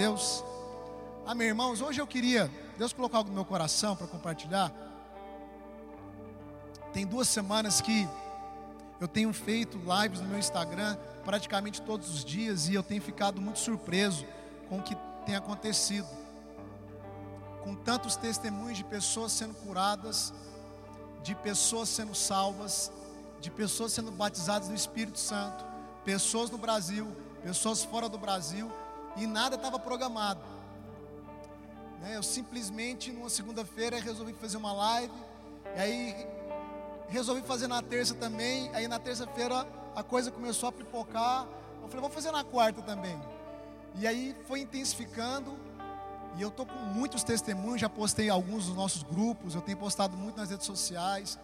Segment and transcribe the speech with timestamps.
[0.00, 0.42] Deus.
[1.26, 1.82] Amém, irmãos.
[1.82, 4.72] Hoje eu queria, Deus colocou algo no meu coração para compartilhar.
[6.90, 8.08] Tem duas semanas que
[8.98, 13.42] eu tenho feito lives no meu Instagram praticamente todos os dias e eu tenho ficado
[13.42, 14.24] muito surpreso
[14.70, 16.08] com o que tem acontecido.
[17.62, 20.32] Com tantos testemunhos de pessoas sendo curadas,
[21.22, 22.90] de pessoas sendo salvas,
[23.38, 25.62] de pessoas sendo batizadas no Espírito Santo,
[26.06, 27.06] pessoas no Brasil,
[27.42, 28.72] pessoas fora do Brasil,
[29.16, 30.40] e nada estava programado.
[32.00, 35.12] Né, eu simplesmente, numa segunda-feira, resolvi fazer uma live,
[35.76, 36.26] e aí
[37.08, 41.46] resolvi fazer na terça também, aí na terça-feira a coisa começou a pipocar,
[41.82, 43.20] eu falei, vou fazer na quarta também.
[43.96, 45.58] E aí foi intensificando,
[46.36, 50.16] e eu estou com muitos testemunhos, já postei alguns dos nossos grupos, eu tenho postado
[50.16, 51.38] muito nas redes sociais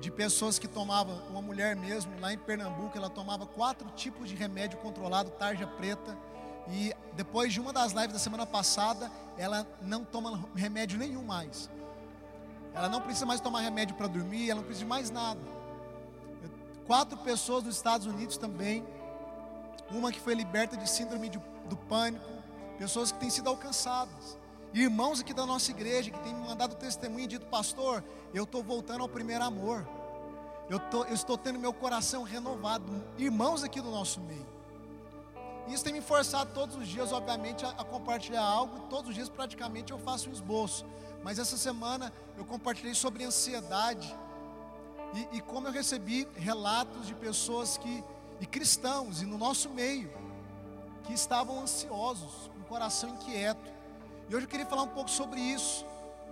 [0.00, 4.34] de pessoas que tomavam, uma mulher mesmo, lá em Pernambuco, ela tomava quatro tipos de
[4.34, 6.16] remédio controlado, tarja preta,
[6.68, 11.70] e depois de uma das lives da semana passada, ela não toma remédio nenhum mais.
[12.74, 15.40] Ela não precisa mais tomar remédio para dormir, ela não precisa de mais nada.
[16.86, 18.84] Quatro pessoas nos Estados Unidos também,
[19.90, 22.24] uma que foi liberta de síndrome de, do pânico,
[22.78, 24.38] pessoas que têm sido alcançadas
[24.80, 28.62] irmãos aqui da nossa igreja que têm me mandado testemunho e dito, pastor, eu estou
[28.62, 29.86] voltando ao primeiro amor.
[30.68, 32.84] Eu, tô, eu estou tendo meu coração renovado.
[33.16, 34.46] Irmãos aqui do nosso meio.
[35.68, 38.86] Isso tem me forçado todos os dias, obviamente, a, a, compartilhar algo.
[38.88, 40.86] Todos os dias, praticamente, eu faço um esboço.
[41.22, 44.14] Mas essa semana eu compartilhei sobre ansiedade.
[45.14, 48.04] E, e como eu recebi relatos de pessoas que,
[48.40, 50.10] e cristãos, e no nosso meio,
[51.04, 53.70] que estavam ansiosos, com o coração inquieto.
[54.28, 55.84] E hoje eu queria falar um pouco sobre isso.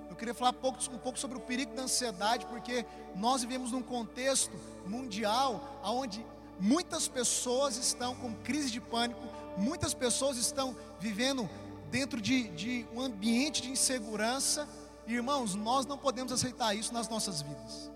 [0.09, 3.73] Eu queria falar um pouco, um pouco sobre o perigo da ansiedade, porque nós vivemos
[3.73, 4.53] num contexto
[4.87, 6.25] mundial onde
[6.61, 9.21] muitas pessoas estão com crise de pânico,
[9.57, 11.49] muitas pessoas estão vivendo
[11.91, 14.69] dentro de, de um ambiente de insegurança.
[15.07, 17.91] Irmãos, nós não podemos aceitar isso nas nossas vidas.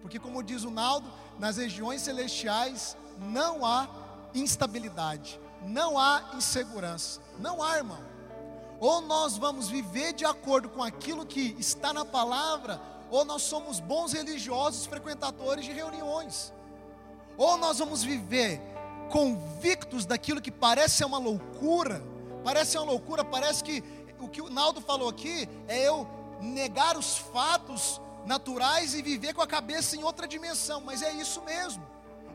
[0.00, 3.88] Porque, como diz o Naldo, nas regiões celestiais não há
[4.34, 7.20] instabilidade, não há insegurança.
[7.38, 7.98] Não há, irmão.
[8.78, 13.80] Ou nós vamos viver de acordo com aquilo que está na palavra, ou nós somos
[13.80, 16.52] bons religiosos frequentadores de reuniões.
[17.36, 18.60] Ou nós vamos viver
[19.10, 22.02] convictos daquilo que parece ser uma loucura,
[22.42, 23.82] parece uma loucura, parece que
[24.18, 26.08] o que o Naldo falou aqui é eu
[26.40, 31.42] negar os fatos naturais e viver com a cabeça em outra dimensão, mas é isso
[31.42, 31.86] mesmo.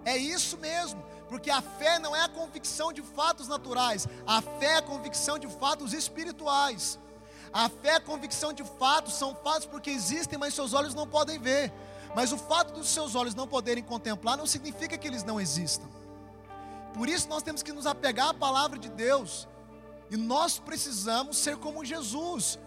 [0.06, 1.04] É isso mesmo.
[1.28, 5.40] Porque a fé não é a convicção de fatos naturais, a fé é a convicção
[5.40, 7.00] de fatos espirituais.
[7.54, 11.38] A fé a convicção de fatos, são fatos porque existem, mas seus olhos não podem
[11.38, 11.72] ver.
[12.16, 15.88] Mas o fato dos seus olhos não poderem contemplar não significa que eles não existam.
[16.94, 19.48] Por isso nós temos que nos apegar à palavra de Deus.
[20.10, 22.60] E nós precisamos ser como Jesus,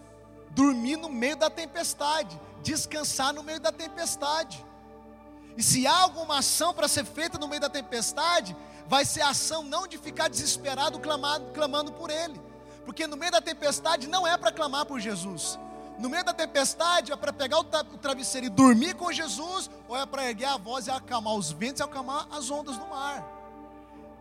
[0.51, 4.65] dormir no meio da tempestade, descansar no meio da tempestade.
[5.55, 8.55] E se há alguma ação para ser feita no meio da tempestade,
[8.87, 12.39] vai ser a ação não de ficar desesperado clamando por Ele.
[12.85, 15.59] Porque no meio da tempestade não é para clamar por Jesus.
[15.97, 20.05] No meio da tempestade é para pegar o travesseiro e dormir com Jesus, ou é
[20.05, 23.25] para erguer a voz e acalmar os ventos e acalmar as ondas do mar.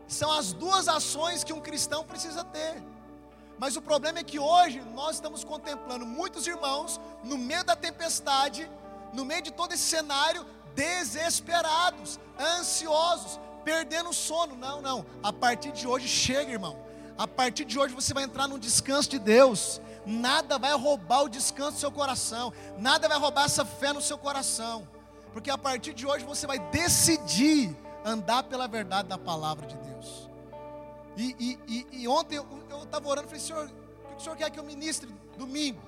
[0.06, 2.82] São as duas ações que um cristão precisa ter.
[3.58, 8.70] Mas o problema é que hoje nós estamos contemplando muitos irmãos no meio da tempestade,
[9.12, 14.56] no meio de todo esse cenário, desesperados, ansiosos, perdendo o sono.
[14.56, 15.06] Não, não.
[15.22, 16.76] A partir de hoje chega, irmão.
[17.16, 19.80] A partir de hoje você vai entrar no descanso de Deus.
[20.04, 22.52] Nada vai roubar o descanso do seu coração.
[22.78, 24.86] Nada vai roubar essa fé no seu coração.
[25.32, 30.28] Porque a partir de hoje você vai decidir andar pela verdade da palavra de Deus.
[31.16, 34.36] E, e, e, e ontem eu estava orando e falei, Senhor, o que o Senhor
[34.36, 35.80] quer que eu ministre domingo?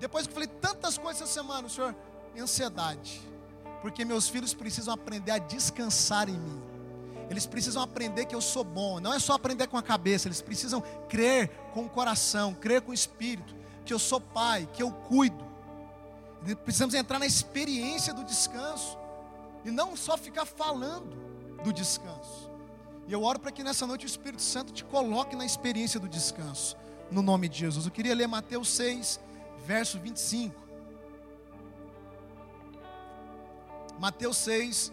[0.00, 1.94] Depois que eu falei tantas coisas essa semana, o Senhor,
[2.38, 3.22] ansiedade
[3.86, 6.60] porque meus filhos precisam aprender a descansar em mim.
[7.28, 9.00] Eles precisam aprender que eu sou bom.
[9.00, 12.90] Não é só aprender com a cabeça, eles precisam crer com o coração, crer com
[12.90, 15.44] o espírito, que eu sou pai, que eu cuido.
[16.64, 18.96] Precisamos entrar na experiência do descanso
[19.64, 21.16] e não só ficar falando
[21.64, 22.50] do descanso.
[23.08, 26.08] E eu oro para que nessa noite o Espírito Santo te coloque na experiência do
[26.08, 26.76] descanso,
[27.10, 27.86] no nome de Jesus.
[27.86, 29.20] Eu queria ler Mateus 6,
[29.64, 30.54] verso 25.
[33.98, 34.92] Mateus 6,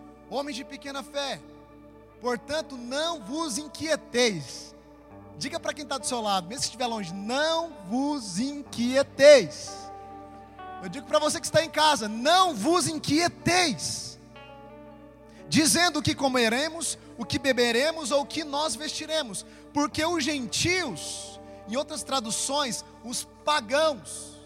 [0.31, 1.39] homens de pequena fé.
[2.19, 4.73] Portanto, não vos inquieteis.
[5.37, 9.71] Diga para quem está do seu lado, mesmo que estiver longe, não vos inquieteis.
[10.81, 14.11] Eu digo para você que está em casa, não vos inquieteis
[15.51, 21.41] dizendo o que comeremos, o que beberemos ou o que nós vestiremos, porque os gentios,
[21.67, 24.39] em outras traduções, os pagãos,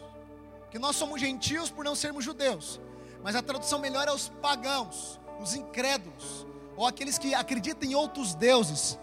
[0.72, 2.80] que nós somos gentios por não sermos judeus,
[3.22, 6.46] mas a tradução melhor é os pagãos, os incrédulos,
[6.76, 8.98] ou aqueles que acreditam em outros deuses,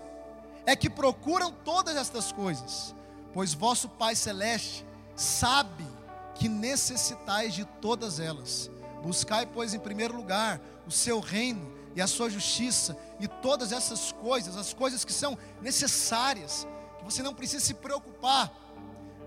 [0.66, 2.94] é que procuram todas estas coisas,
[3.32, 4.86] pois vosso Pai Celeste
[5.16, 5.86] sabe
[6.34, 8.70] que necessitais de todas elas.
[9.02, 14.12] Buscai, pois, em primeiro lugar o seu reino e a sua justiça e todas essas
[14.12, 16.66] coisas, as coisas que são necessárias,
[16.98, 18.52] que você não precisa se preocupar,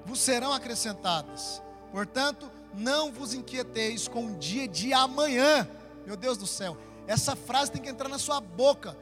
[0.06, 1.62] vos serão acrescentadas.
[1.92, 5.68] Portanto, não vos inquieteis com o dia de amanhã.
[6.06, 8.98] Meu Deus do céu, essa frase tem que entrar na sua boca.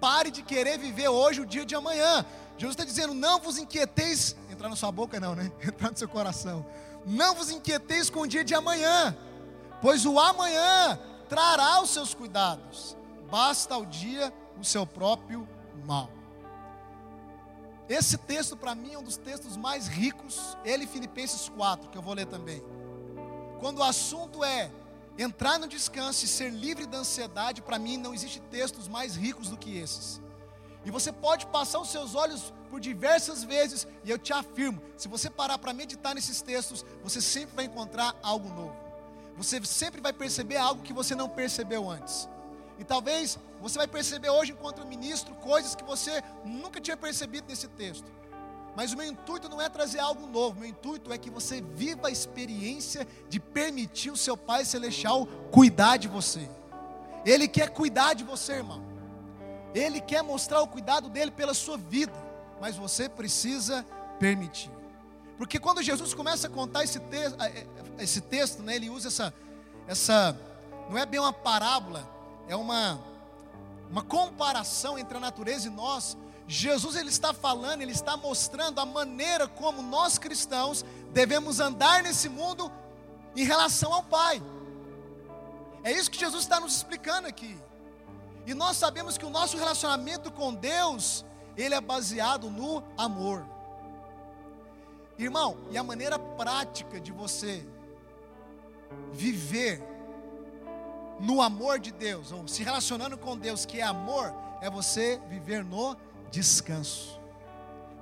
[0.00, 2.24] Pare de querer viver hoje o dia de amanhã.
[2.56, 4.36] Jesus está dizendo: não vos inquieteis.
[4.50, 5.50] Entrar na sua boca, não, né?
[5.62, 6.64] Entrar no seu coração.
[7.06, 9.16] Não vos inquieteis com o dia de amanhã,
[9.80, 10.98] pois o amanhã
[11.28, 12.96] trará os seus cuidados
[13.34, 15.48] basta ao dia o seu próprio
[15.84, 16.08] mal.
[17.88, 22.02] Esse texto, para mim, é um dos textos mais ricos, ele Filipenses 4, que eu
[22.02, 22.62] vou ler também.
[23.58, 24.70] Quando o assunto é
[25.18, 29.48] entrar no descanso e ser livre da ansiedade, para mim não existe textos mais ricos
[29.48, 30.20] do que esses.
[30.84, 35.08] E você pode passar os seus olhos por diversas vezes, e eu te afirmo: se
[35.08, 38.76] você parar para meditar nesses textos, você sempre vai encontrar algo novo.
[39.36, 42.28] Você sempre vai perceber algo que você não percebeu antes.
[42.78, 47.68] E talvez você vai perceber hoje, enquanto ministro, coisas que você nunca tinha percebido nesse
[47.68, 48.12] texto.
[48.76, 52.08] Mas o meu intuito não é trazer algo novo, meu intuito é que você viva
[52.08, 56.48] a experiência de permitir o seu Pai Celestial cuidar de você.
[57.24, 58.82] Ele quer cuidar de você, irmão.
[59.74, 62.12] Ele quer mostrar o cuidado dele pela sua vida,
[62.60, 63.84] mas você precisa
[64.18, 64.70] permitir.
[65.36, 67.16] Porque quando Jesus começa a contar esse, te
[67.98, 69.34] esse texto, né, ele usa essa,
[69.86, 70.36] essa,
[70.88, 72.08] não é bem uma parábola,
[72.48, 73.00] é uma,
[73.90, 76.16] uma comparação entre a natureza e nós.
[76.46, 82.28] Jesus ele está falando, ele está mostrando a maneira como nós cristãos devemos andar nesse
[82.28, 82.70] mundo
[83.34, 84.42] em relação ao Pai.
[85.82, 87.56] É isso que Jesus está nos explicando aqui.
[88.46, 91.24] E nós sabemos que o nosso relacionamento com Deus,
[91.56, 93.46] ele é baseado no amor.
[95.18, 97.66] Irmão, e a maneira prática de você
[99.12, 99.82] viver
[101.20, 105.64] no amor de Deus, ou se relacionando com Deus, que é amor, é você viver
[105.64, 105.96] no
[106.34, 107.20] descanso.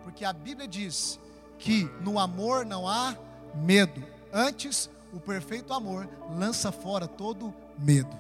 [0.03, 1.21] Porque a Bíblia diz
[1.59, 3.15] que no amor não há
[3.55, 4.03] medo.
[4.33, 8.19] Antes, o perfeito amor lança fora todo medo.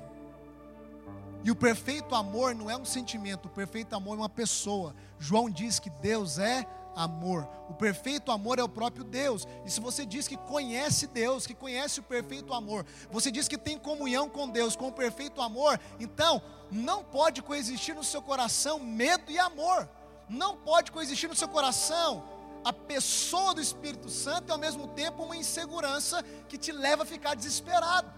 [1.42, 4.95] E o perfeito amor não é um sentimento, o perfeito amor é uma pessoa.
[5.19, 6.64] João diz que Deus é
[6.95, 7.49] amor.
[7.69, 9.47] O perfeito amor é o próprio Deus.
[9.64, 13.59] E se você diz que conhece Deus, que conhece o perfeito amor, você diz que
[13.59, 16.40] tem comunhão com Deus, com o perfeito amor, então
[16.71, 19.88] não pode coexistir no seu coração medo e amor.
[20.29, 22.25] Não pode coexistir no seu coração
[22.64, 27.07] a pessoa do Espírito Santo e ao mesmo tempo uma insegurança que te leva a
[27.07, 28.11] ficar desesperado.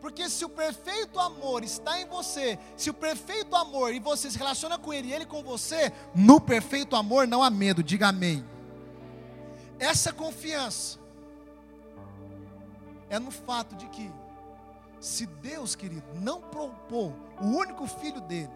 [0.00, 4.38] Porque se o perfeito amor está em você, se o perfeito amor e você se
[4.38, 8.44] relaciona com ele e ele com você, no perfeito amor não há medo, diga amém.
[9.78, 10.98] Essa confiança
[13.10, 14.10] é no fato de que,
[15.00, 18.50] se Deus, querido, não propôs o único filho dele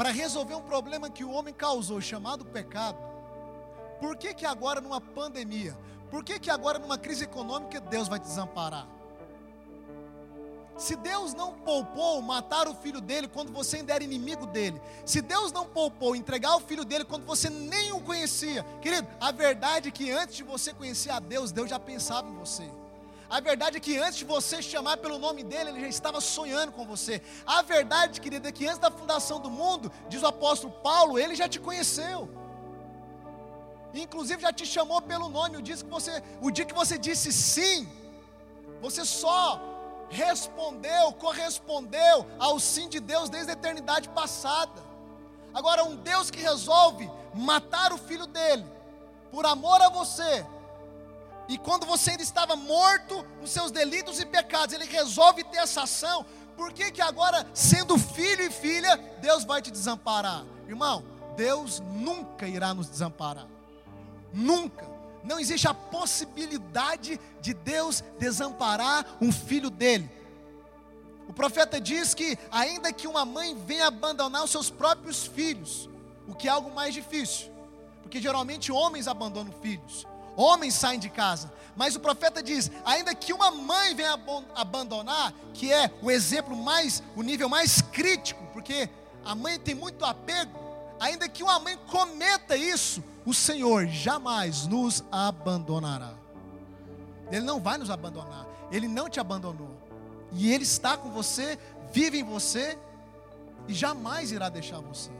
[0.00, 2.96] para resolver um problema que o homem causou, chamado pecado,
[4.00, 5.76] por que que agora numa pandemia,
[6.10, 8.88] por que que agora numa crise econômica Deus vai desamparar?
[10.74, 15.20] Se Deus não poupou matar o filho dele quando você ainda era inimigo dele, se
[15.20, 19.90] Deus não poupou entregar o filho dele quando você nem o conhecia, querido, a verdade
[19.90, 22.79] é que antes de você conhecer a Deus, Deus já pensava em você.
[23.30, 26.72] A verdade é que antes de você chamar pelo nome dele, ele já estava sonhando
[26.72, 27.22] com você.
[27.46, 31.36] A verdade, querida, é que antes da fundação do mundo, diz o apóstolo Paulo, ele
[31.36, 32.28] já te conheceu.
[33.94, 35.56] Inclusive já te chamou pelo nome.
[35.56, 37.88] O dia que você, o dia que você disse sim,
[38.80, 39.60] você só
[40.08, 44.82] respondeu, correspondeu ao sim de Deus desde a eternidade passada.
[45.54, 48.66] Agora, um Deus que resolve matar o filho dele,
[49.30, 50.44] por amor a você,
[51.50, 55.82] e quando você ainda estava morto nos seus delitos e pecados, ele resolve ter essa
[55.82, 56.24] ação.
[56.56, 60.44] Por que, que agora, sendo filho e filha, Deus vai te desamparar?
[60.68, 61.04] Irmão,
[61.36, 63.48] Deus nunca irá nos desamparar.
[64.32, 64.88] Nunca.
[65.24, 70.08] Não existe a possibilidade de Deus desamparar um filho dele.
[71.26, 75.90] O profeta diz que, ainda que uma mãe venha abandonar os seus próprios filhos,
[76.28, 77.50] o que é algo mais difícil,
[78.02, 81.52] porque geralmente homens abandonam filhos, homens saem de casa.
[81.76, 84.18] Mas o profeta diz: ainda que uma mãe venha
[84.54, 88.88] abandonar, que é o exemplo mais, o nível mais crítico, porque
[89.24, 90.58] a mãe tem muito apego,
[90.98, 96.14] ainda que uma mãe cometa isso, o Senhor jamais nos abandonará.
[97.30, 99.70] Ele não vai nos abandonar, ele não te abandonou.
[100.32, 101.58] E ele está com você,
[101.92, 102.78] vive em você
[103.68, 105.10] e jamais irá deixar você.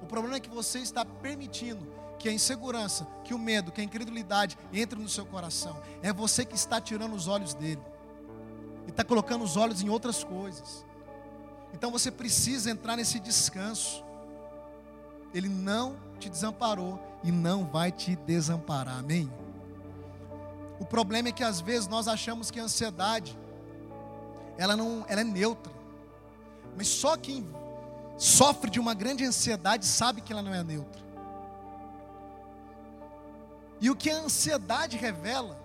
[0.00, 1.86] O problema é que você está permitindo
[2.22, 5.76] que a insegurança, que o medo, que a incredulidade entre no seu coração.
[6.02, 7.82] É você que está tirando os olhos dele.
[8.86, 10.86] E está colocando os olhos em outras coisas.
[11.74, 14.04] Então você precisa entrar nesse descanso.
[15.34, 18.98] Ele não te desamparou e não vai te desamparar.
[19.00, 19.28] Amém?
[20.78, 23.36] O problema é que às vezes nós achamos que a ansiedade
[24.56, 25.72] ela não, ela é neutra.
[26.76, 27.44] Mas só quem
[28.16, 31.02] sofre de uma grande ansiedade sabe que ela não é neutra.
[33.82, 35.60] E o que a ansiedade revela,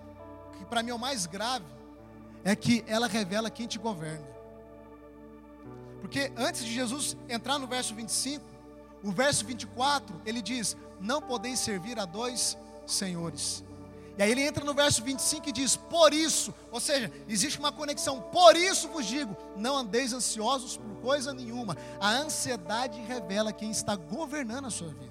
[0.58, 1.64] que para mim é o mais grave,
[2.42, 4.26] é que ela revela quem te governa.
[6.00, 8.44] Porque antes de Jesus entrar no verso 25,
[9.04, 13.64] o verso 24, ele diz: Não podeis servir a dois senhores.
[14.18, 17.70] E aí ele entra no verso 25 e diz: Por isso, ou seja, existe uma
[17.70, 18.20] conexão.
[18.20, 21.76] Por isso vos digo: não andeis ansiosos por coisa nenhuma.
[22.00, 25.07] A ansiedade revela quem está governando a sua vida.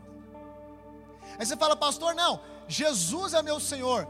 [1.37, 4.07] Aí você fala, pastor, não, Jesus é meu Senhor.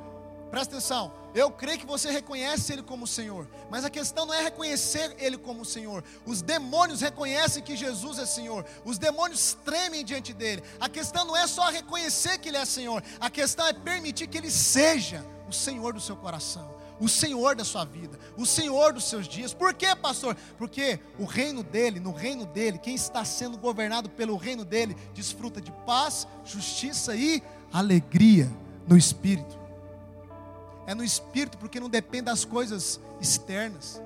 [0.50, 4.42] Presta atenção, eu creio que você reconhece Ele como Senhor, mas a questão não é
[4.42, 6.04] reconhecer Ele como Senhor.
[6.26, 10.64] Os demônios reconhecem que Jesus é Senhor, os demônios tremem diante dele.
[10.80, 14.38] A questão não é só reconhecer que Ele é Senhor, a questão é permitir que
[14.38, 19.06] Ele seja o Senhor do seu coração o Senhor da sua vida, o Senhor dos
[19.06, 19.54] seus dias.
[19.54, 20.36] Por quê, pastor?
[20.58, 25.62] Porque o reino dele, no reino dele, quem está sendo governado pelo reino dele, desfruta
[25.62, 28.52] de paz, justiça e alegria
[28.88, 29.58] no espírito.
[30.86, 34.02] É no espírito porque não depende das coisas externas.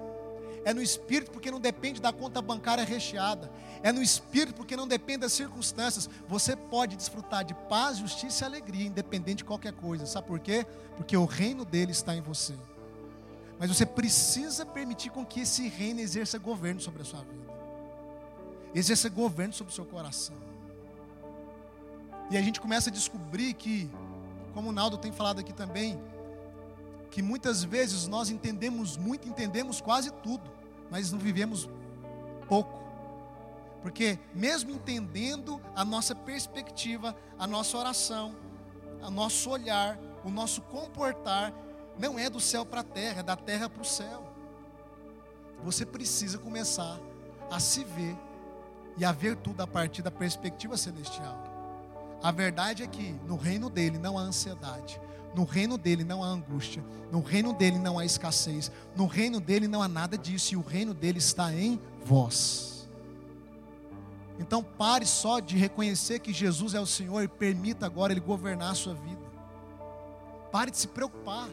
[0.63, 3.51] É no espírito porque não depende da conta bancária recheada.
[3.83, 6.09] É no espírito porque não depende das circunstâncias.
[6.27, 10.05] Você pode desfrutar de paz, justiça e alegria, independente de qualquer coisa.
[10.05, 10.65] Sabe por quê?
[10.97, 12.53] Porque o reino dele está em você.
[13.61, 17.53] Mas você precisa permitir com que esse reino exerça governo sobre a sua vida.
[18.73, 20.35] Exerça governo sobre o seu coração.
[22.31, 23.87] E a gente começa a descobrir que,
[24.55, 26.01] como o Naldo tem falado aqui também,
[27.11, 30.49] que muitas vezes nós entendemos muito, entendemos quase tudo,
[30.89, 31.69] mas não vivemos
[32.47, 32.81] pouco.
[33.83, 38.35] Porque mesmo entendendo a nossa perspectiva, a nossa oração,
[39.03, 41.53] o nosso olhar, o nosso comportar,
[42.01, 44.27] não é do céu para a terra, é da terra para o céu.
[45.63, 46.99] Você precisa começar
[47.49, 48.17] a se ver
[48.97, 51.37] e a ver tudo a partir da perspectiva celestial.
[52.23, 54.99] A verdade é que no reino dele não há ansiedade,
[55.35, 59.67] no reino dele não há angústia, no reino dele não há escassez, no reino dele
[59.67, 62.89] não há nada disso, e o reino dele está em vós.
[64.39, 68.71] Então pare só de reconhecer que Jesus é o Senhor e permita agora Ele governar
[68.71, 69.21] a sua vida.
[70.51, 71.47] Pare de se preocupar.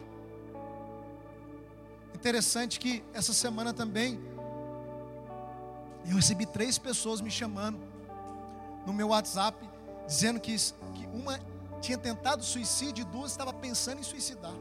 [2.19, 4.19] Interessante que essa semana também
[6.05, 7.79] eu recebi três pessoas me chamando
[8.85, 9.57] no meu WhatsApp,
[10.05, 11.39] dizendo que, que uma
[11.79, 14.53] tinha tentado suicídio e duas estava pensando em suicidar.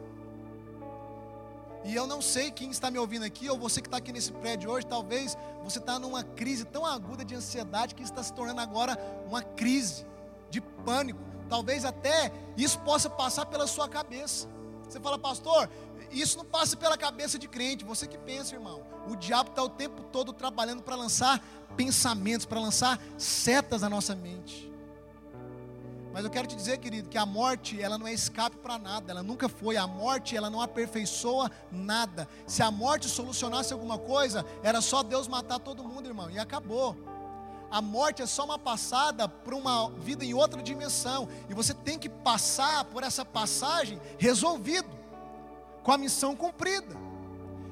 [1.85, 4.31] E eu não sei quem está me ouvindo aqui, ou você que está aqui nesse
[4.31, 8.61] prédio hoje, talvez você está numa crise tão aguda de ansiedade que está se tornando
[8.61, 8.97] agora
[9.27, 10.07] uma crise
[10.49, 11.19] de pânico.
[11.49, 14.47] Talvez até isso possa passar pela sua cabeça.
[14.88, 15.68] Você fala, pastor,
[16.11, 18.83] isso não passa pela cabeça de crente, você que pensa, irmão.
[19.09, 21.42] O diabo está o tempo todo trabalhando para lançar
[21.76, 24.68] pensamentos, para lançar setas na nossa mente.
[26.12, 29.12] Mas eu quero te dizer, querido, que a morte, ela não é escape para nada,
[29.12, 29.76] ela nunca foi.
[29.76, 32.26] A morte, ela não aperfeiçoa nada.
[32.47, 36.97] Se a morte solucionasse alguma coisa, era só Deus matar todo mundo, irmão, e acabou.
[37.70, 41.98] A morte é só uma passada para uma vida em outra dimensão, e você tem
[41.98, 44.88] que passar por essa passagem resolvido,
[45.82, 46.96] com a missão cumprida.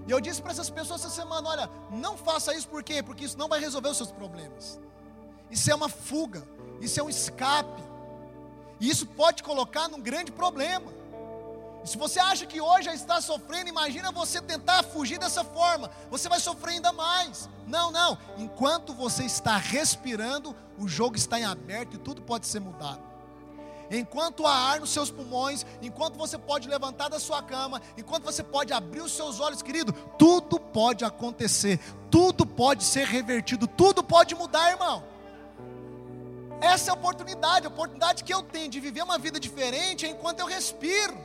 [0.07, 3.03] E eu disse para essas pessoas essa semana: olha, não faça isso por quê?
[3.03, 4.79] Porque isso não vai resolver os seus problemas.
[5.51, 6.47] Isso é uma fuga,
[6.81, 7.83] isso é um escape.
[8.79, 10.93] E isso pode colocar num grande problema.
[11.87, 15.89] Se você acha que hoje já está sofrendo, imagina você tentar fugir dessa forma.
[16.11, 17.49] Você vai sofrer ainda mais.
[17.67, 18.19] Não, não.
[18.37, 23.01] Enquanto você está respirando, o jogo está em aberto e tudo pode ser mudado.
[23.89, 28.43] Enquanto há ar nos seus pulmões, enquanto você pode levantar da sua cama, enquanto você
[28.43, 31.79] pode abrir os seus olhos, querido, tudo pode acontecer,
[32.11, 35.05] tudo pode ser revertido, tudo pode mudar, irmão.
[36.61, 40.41] Essa é a oportunidade, a oportunidade que eu tenho de viver uma vida diferente enquanto
[40.41, 41.17] eu respiro,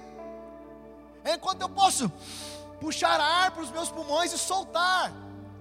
[1.25, 2.11] enquanto eu posso
[2.79, 5.13] puxar ar para os meus pulmões e soltar.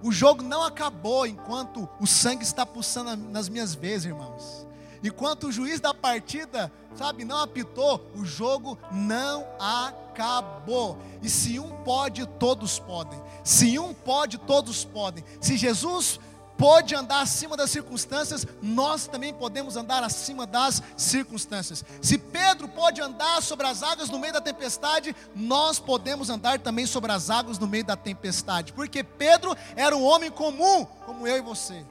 [0.03, 4.65] O jogo não acabou enquanto o sangue está pulsando nas minhas veias, irmãos.
[5.03, 10.97] Enquanto o juiz da partida, sabe, não apitou, o jogo não acabou.
[11.21, 13.19] E se um pode, todos podem.
[13.43, 15.23] Se um pode, todos podem.
[15.39, 16.19] Se Jesus
[16.61, 21.83] pode andar acima das circunstâncias, nós também podemos andar acima das circunstâncias.
[21.99, 26.85] Se Pedro pode andar sobre as águas no meio da tempestade, nós podemos andar também
[26.85, 31.37] sobre as águas no meio da tempestade, porque Pedro era um homem comum, como eu
[31.37, 31.83] e você,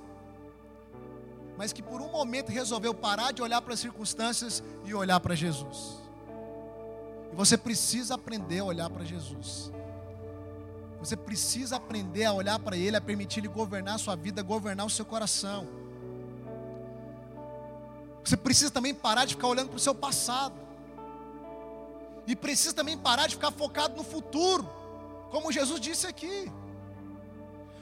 [1.58, 5.34] mas que por um momento resolveu parar de olhar para as circunstâncias e olhar para
[5.34, 5.98] Jesus.
[7.32, 9.72] E você precisa aprender a olhar para Jesus.
[11.00, 14.86] Você precisa aprender a olhar para Ele, a permitir Ele governar a sua vida, governar
[14.86, 15.66] o seu coração.
[18.22, 20.54] Você precisa também parar de ficar olhando para o seu passado.
[22.26, 24.68] E precisa também parar de ficar focado no futuro,
[25.30, 26.52] como Jesus disse aqui.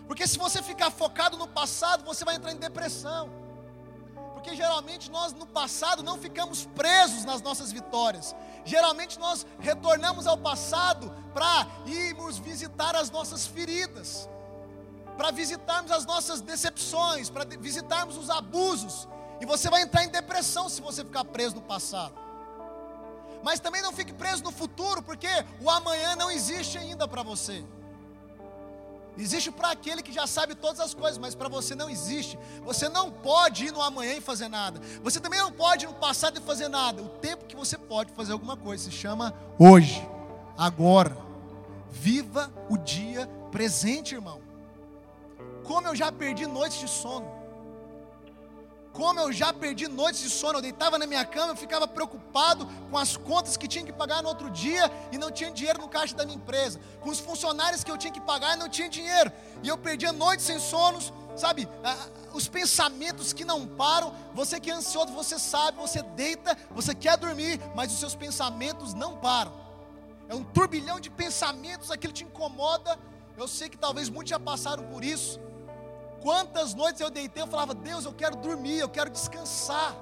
[0.06, 3.28] Porque se você ficar focado no passado, você vai entrar em depressão.
[4.38, 8.36] Porque geralmente nós no passado não ficamos presos nas nossas vitórias.
[8.64, 14.28] Geralmente nós retornamos ao passado para irmos visitar as nossas feridas,
[15.16, 19.08] para visitarmos as nossas decepções, para visitarmos os abusos.
[19.40, 22.14] E você vai entrar em depressão se você ficar preso no passado.
[23.42, 25.28] Mas também não fique preso no futuro, porque
[25.60, 27.64] o amanhã não existe ainda para você.
[29.18, 32.38] Existe para aquele que já sabe todas as coisas, mas para você não existe.
[32.62, 34.80] Você não pode ir no amanhã e fazer nada.
[35.02, 37.02] Você também não pode ir no passado e fazer nada.
[37.02, 40.06] O tempo que você pode fazer alguma coisa se chama hoje,
[40.56, 41.16] agora.
[41.90, 44.40] Viva o dia presente, irmão.
[45.64, 47.37] Como eu já perdi noites de sono.
[48.98, 52.66] Como eu já perdi noites de sono, eu deitava na minha cama, eu ficava preocupado
[52.90, 55.88] com as contas que tinha que pagar no outro dia e não tinha dinheiro no
[55.88, 58.88] caixa da minha empresa, com os funcionários que eu tinha que pagar e não tinha
[58.88, 59.30] dinheiro,
[59.62, 61.68] e eu perdia noites sem sonos, sabe?
[62.34, 64.12] Os pensamentos que não param.
[64.34, 68.94] Você que é ansioso, você sabe, você deita, você quer dormir, mas os seus pensamentos
[68.94, 69.52] não param.
[70.28, 72.98] É um turbilhão de pensamentos, aquilo te incomoda.
[73.36, 75.38] Eu sei que talvez muitos já passaram por isso.
[76.20, 79.94] Quantas noites eu deitei, eu falava, Deus, eu quero dormir, eu quero descansar.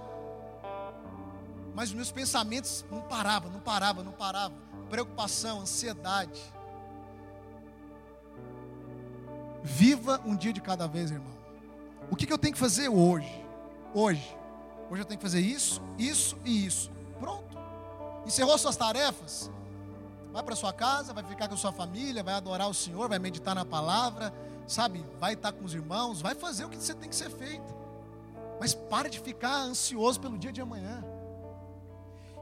[1.74, 4.57] Mas os meus pensamentos não paravam, não paravam, não paravam.
[4.88, 6.40] Preocupação, ansiedade.
[9.62, 11.35] Viva um dia de cada vez, irmão.
[12.11, 13.44] O que, que eu tenho que fazer hoje?
[13.92, 14.37] Hoje.
[14.90, 16.90] Hoje eu tenho que fazer isso, isso e isso.
[17.18, 17.59] Pronto.
[18.24, 19.50] Encerrou suas tarefas?
[20.33, 23.55] Vai para sua casa, vai ficar com sua família, vai adorar o Senhor, vai meditar
[23.55, 24.33] na palavra,
[24.66, 27.74] sabe, vai estar com os irmãos, vai fazer o que você tem que ser feito.
[28.59, 31.05] Mas pare de ficar ansioso pelo dia de amanhã.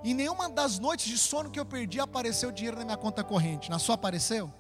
[0.03, 3.71] Em nenhuma das noites de sono que eu perdi apareceu dinheiro na minha conta corrente.
[3.71, 4.53] Na sua apareceu?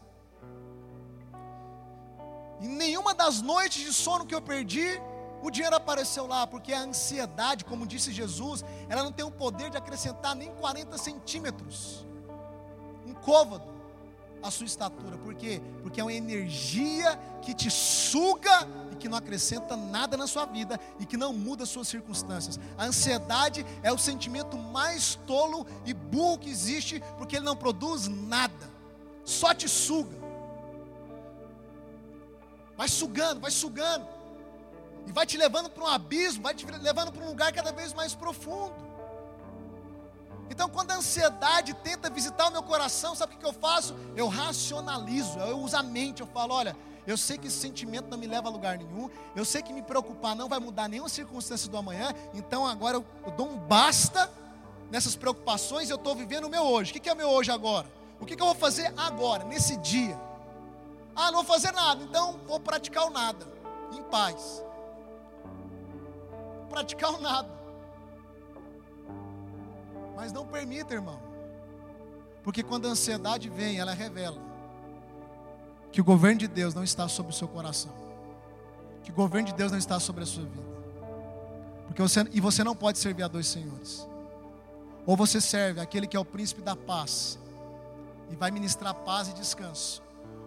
[2.60, 5.00] Em nenhuma das noites de sono que eu perdi,
[5.42, 9.68] o dinheiro apareceu lá, porque a ansiedade, como disse Jesus, ela não tem o poder
[9.68, 12.06] de acrescentar nem 40 centímetros.
[13.06, 13.73] Um côvado
[14.44, 15.16] a sua estatura.
[15.16, 15.60] Por quê?
[15.82, 20.78] Porque é uma energia que te suga e que não acrescenta nada na sua vida
[21.00, 22.60] e que não muda as suas circunstâncias.
[22.76, 28.06] A ansiedade é o sentimento mais tolo e burro que existe, porque ele não produz
[28.06, 28.70] nada,
[29.24, 30.22] só te suga.
[32.76, 34.06] Vai sugando, vai sugando.
[35.06, 37.92] E vai te levando para um abismo, vai te levando para um lugar cada vez
[37.92, 38.74] mais profundo.
[40.50, 43.96] Então, quando a ansiedade tenta visitar o meu coração, sabe o que eu faço?
[44.14, 46.76] Eu racionalizo, eu uso a mente, eu falo: olha,
[47.06, 49.82] eu sei que esse sentimento não me leva a lugar nenhum, eu sei que me
[49.82, 54.30] preocupar não vai mudar nenhuma circunstância do amanhã, então agora eu, eu dou um basta
[54.90, 56.90] nessas preocupações, eu estou vivendo o meu hoje.
[56.90, 57.86] O que é o meu hoje agora?
[58.20, 60.18] O que eu vou fazer agora, nesse dia?
[61.14, 63.46] Ah, não vou fazer nada, então vou praticar o nada,
[63.92, 64.64] em paz.
[66.68, 67.53] Praticar o nada.
[70.14, 71.18] Mas não permita, irmão.
[72.42, 74.38] Porque quando a ansiedade vem, ela revela
[75.90, 77.92] que o governo de Deus não está sobre o seu coração.
[79.02, 80.74] Que o governo de Deus não está sobre a sua vida.
[81.86, 84.06] Porque você, e você não pode servir a dois senhores.
[85.06, 87.38] Ou você serve aquele que é o príncipe da paz
[88.30, 90.02] e vai ministrar paz e descanso.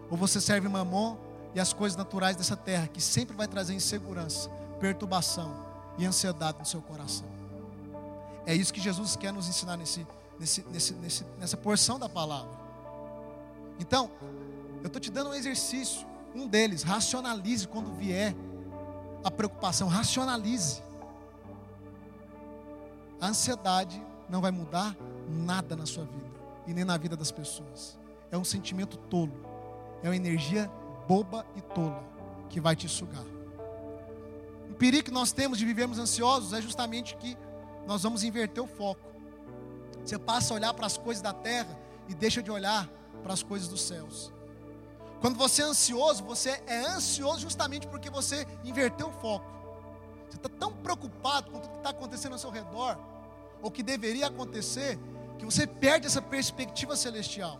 [0.10, 1.16] Ou você serve mamon
[1.56, 4.50] e as coisas naturais dessa terra, que sempre vai trazer insegurança,
[4.80, 5.56] perturbação
[5.98, 7.37] e ansiedade no seu coração.
[8.48, 10.08] É isso que Jesus quer nos ensinar nesse,
[10.40, 12.58] nesse, nesse, nesse nessa porção da palavra.
[13.78, 14.10] Então,
[14.82, 18.34] eu estou te dando um exercício, um deles, racionalize quando vier
[19.22, 20.82] a preocupação, racionalize.
[23.20, 24.96] A ansiedade não vai mudar
[25.28, 26.32] nada na sua vida
[26.66, 28.00] e nem na vida das pessoas.
[28.32, 29.34] É um sentimento tolo,
[30.02, 30.72] é uma energia
[31.06, 32.02] boba e tola
[32.48, 33.26] que vai te sugar.
[34.70, 37.38] O perigo que nós temos de vivermos ansiosos é justamente que
[37.88, 39.02] nós vamos inverter o foco.
[40.04, 42.88] Você passa a olhar para as coisas da terra e deixa de olhar
[43.24, 44.32] para as coisas dos céus.
[45.22, 49.46] Quando você é ansioso, você é ansioso justamente porque você inverteu o foco.
[50.30, 52.98] Você está tão preocupado com tudo que está acontecendo ao seu redor,
[53.62, 55.00] ou que deveria acontecer,
[55.40, 57.60] que você perde essa perspectiva celestial.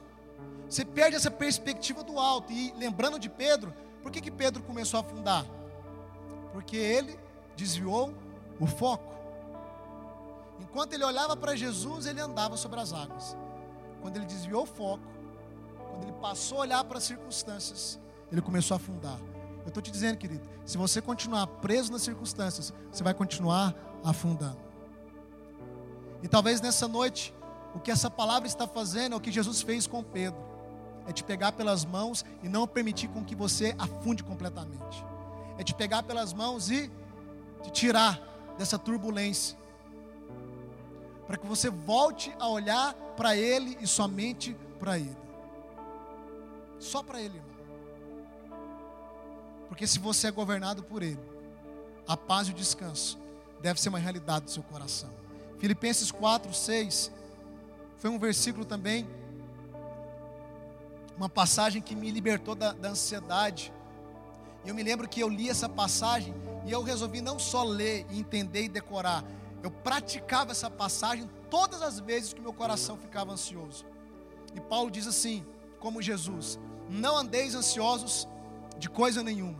[0.70, 2.52] Você perde essa perspectiva do alto.
[2.52, 5.46] E lembrando de Pedro, por que, que Pedro começou a afundar?
[6.52, 7.18] Porque ele
[7.56, 8.14] desviou
[8.60, 9.17] o foco.
[10.60, 13.38] Enquanto ele olhava para Jesus, ele andava sobre as águas.
[14.02, 15.04] Quando ele desviou o foco,
[15.92, 18.00] quando ele passou a olhar para as circunstâncias,
[18.32, 19.20] ele começou a afundar.
[19.64, 24.58] Eu estou te dizendo, querido, se você continuar preso nas circunstâncias, você vai continuar afundando.
[26.24, 27.34] E talvez nessa noite,
[27.76, 30.40] o que essa palavra está fazendo é o que Jesus fez com Pedro:
[31.08, 35.06] é te pegar pelas mãos e não permitir com que você afunde completamente.
[35.58, 36.92] É te pegar pelas mãos e
[37.64, 38.22] te tirar
[38.58, 39.58] dessa turbulência.
[41.28, 45.18] Para que você volte a olhar para Ele e somente para Ele.
[46.80, 47.58] Só para Ele, irmão.
[49.68, 51.20] Porque se você é governado por Ele,
[52.08, 53.20] a paz e o descanso
[53.62, 55.10] deve ser uma realidade do seu coração.
[55.60, 57.12] Filipenses 4, 6
[57.98, 59.08] foi um versículo também,
[61.18, 63.74] uma passagem que me libertou da, da ansiedade.
[64.64, 66.34] E eu me lembro que eu li essa passagem
[66.66, 69.24] e eu resolvi não só ler, entender e decorar,
[69.68, 73.86] eu praticava essa passagem todas as vezes que meu coração ficava ansioso.
[74.56, 75.46] E Paulo diz assim,
[75.78, 76.58] como Jesus:
[76.90, 78.26] Não andeis ansiosos
[78.78, 79.60] de coisa nenhuma.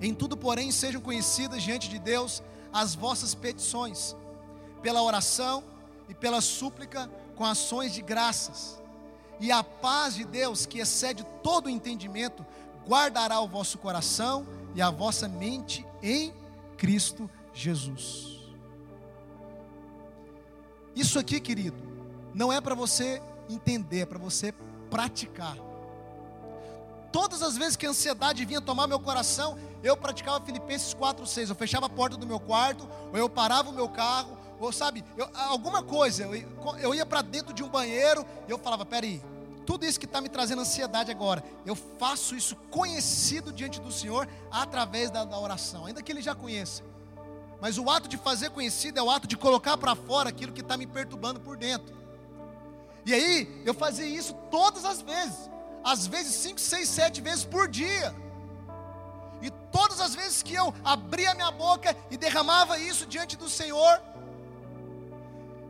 [0.00, 4.16] Em tudo, porém, sejam conhecidas diante de Deus as vossas petições,
[4.80, 5.62] pela oração
[6.08, 8.80] e pela súplica com ações de graças.
[9.38, 12.46] E a paz de Deus, que excede todo o entendimento,
[12.88, 16.32] guardará o vosso coração e a vossa mente em
[16.78, 18.41] Cristo Jesus.
[20.94, 21.76] Isso aqui, querido,
[22.34, 24.52] não é para você entender, é para você
[24.90, 25.56] praticar.
[27.10, 31.50] Todas as vezes que a ansiedade vinha tomar meu coração, eu praticava Filipenses 4, 6.
[31.50, 35.04] Eu fechava a porta do meu quarto, ou eu parava o meu carro, ou sabe,
[35.16, 36.24] eu, alguma coisa.
[36.24, 39.22] Eu, eu ia para dentro de um banheiro e eu falava: peraí,
[39.66, 44.26] tudo isso que está me trazendo ansiedade agora, eu faço isso conhecido diante do Senhor
[44.50, 46.82] através da, da oração, ainda que Ele já conheça.
[47.62, 50.60] Mas o ato de fazer conhecido é o ato de colocar para fora aquilo que
[50.60, 51.96] está me perturbando por dentro.
[53.06, 55.50] E aí, eu fazia isso todas as vezes
[55.84, 58.14] às vezes cinco, seis, sete vezes por dia.
[59.40, 64.00] E todas as vezes que eu abria minha boca e derramava isso diante do Senhor,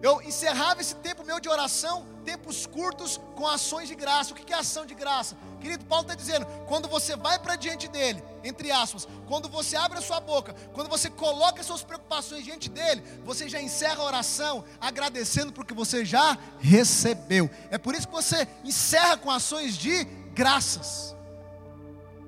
[0.03, 4.33] eu encerrava esse tempo meu de oração, tempos curtos, com ações de graça.
[4.33, 5.37] O que é ação de graça?
[5.61, 9.99] Querido, Paulo está dizendo: quando você vai para diante dele, entre aspas, quando você abre
[9.99, 14.65] a sua boca, quando você coloca suas preocupações diante dele, você já encerra a oração
[14.81, 17.51] agradecendo porque você já recebeu.
[17.71, 20.05] É por isso que você encerra com ações de
[20.35, 21.15] graças,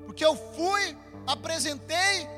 [0.07, 2.29] porque eu fui, apresentei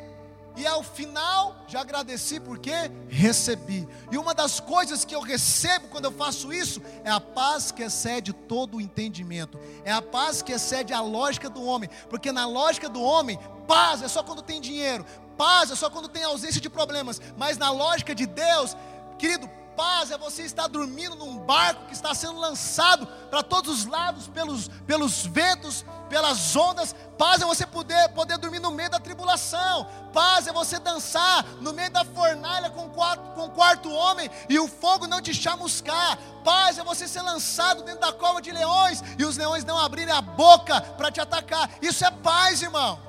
[0.56, 2.72] e ao final já agradeci porque
[3.08, 3.86] recebi.
[4.10, 7.82] E uma das coisas que eu recebo quando eu faço isso é a paz que
[7.82, 9.58] excede todo o entendimento.
[9.84, 13.38] É a paz que excede a lógica do homem, porque na lógica do homem,
[13.68, 15.04] paz é só quando tem dinheiro,
[15.36, 18.74] paz é só quando tem ausência de problemas, mas na lógica de Deus,
[19.18, 23.86] querido, paz é você estar dormindo num barco que está sendo lançado para todos os
[23.86, 26.94] lados pelos, pelos ventos, pelas ondas.
[27.18, 29.86] Paz é você poder, poder dormir no meio da tribulação.
[30.12, 34.66] Paz é você dançar no meio da fornalha com quatro, com quarto homem e o
[34.66, 36.18] fogo não te chamuscar.
[36.42, 40.14] Paz é você ser lançado dentro da cova de leões e os leões não abrirem
[40.14, 41.70] a boca para te atacar.
[41.82, 43.06] Isso é paz, irmão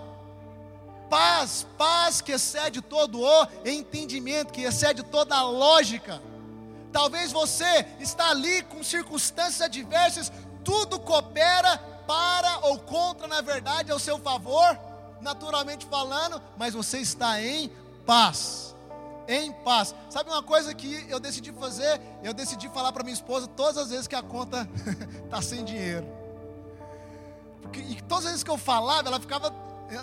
[1.09, 6.21] paz, paz que excede todo o entendimento, que excede toda a lógica.
[6.91, 10.31] Talvez você está ali com circunstâncias adversas,
[10.63, 14.79] tudo coopera para ou contra, na verdade, ao seu favor,
[15.21, 17.69] naturalmente falando, mas você está em
[18.05, 18.75] paz.
[19.27, 19.93] Em paz.
[20.09, 21.99] Sabe uma coisa que eu decidi fazer?
[22.23, 24.67] Eu decidi falar para minha esposa todas as vezes que a conta
[25.25, 26.07] está sem dinheiro.
[27.61, 29.53] Porque, e todas as vezes que eu falava, ela ficava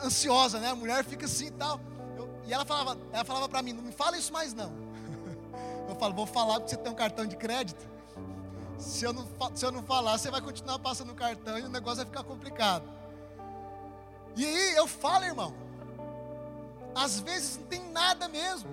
[0.04, 0.68] ansiosa, né?
[0.68, 1.80] A mulher fica assim e tal.
[2.16, 4.83] Eu, e ela falava, ela falava para mim, não me fala isso mais não.
[5.88, 7.86] Eu falo, vou falar porque você tem um cartão de crédito.
[8.78, 11.68] Se eu não, se eu não falar, você vai continuar passando o cartão e o
[11.68, 12.84] negócio vai ficar complicado.
[14.36, 15.54] E aí eu falo, irmão.
[16.94, 18.70] Às vezes não tem nada mesmo.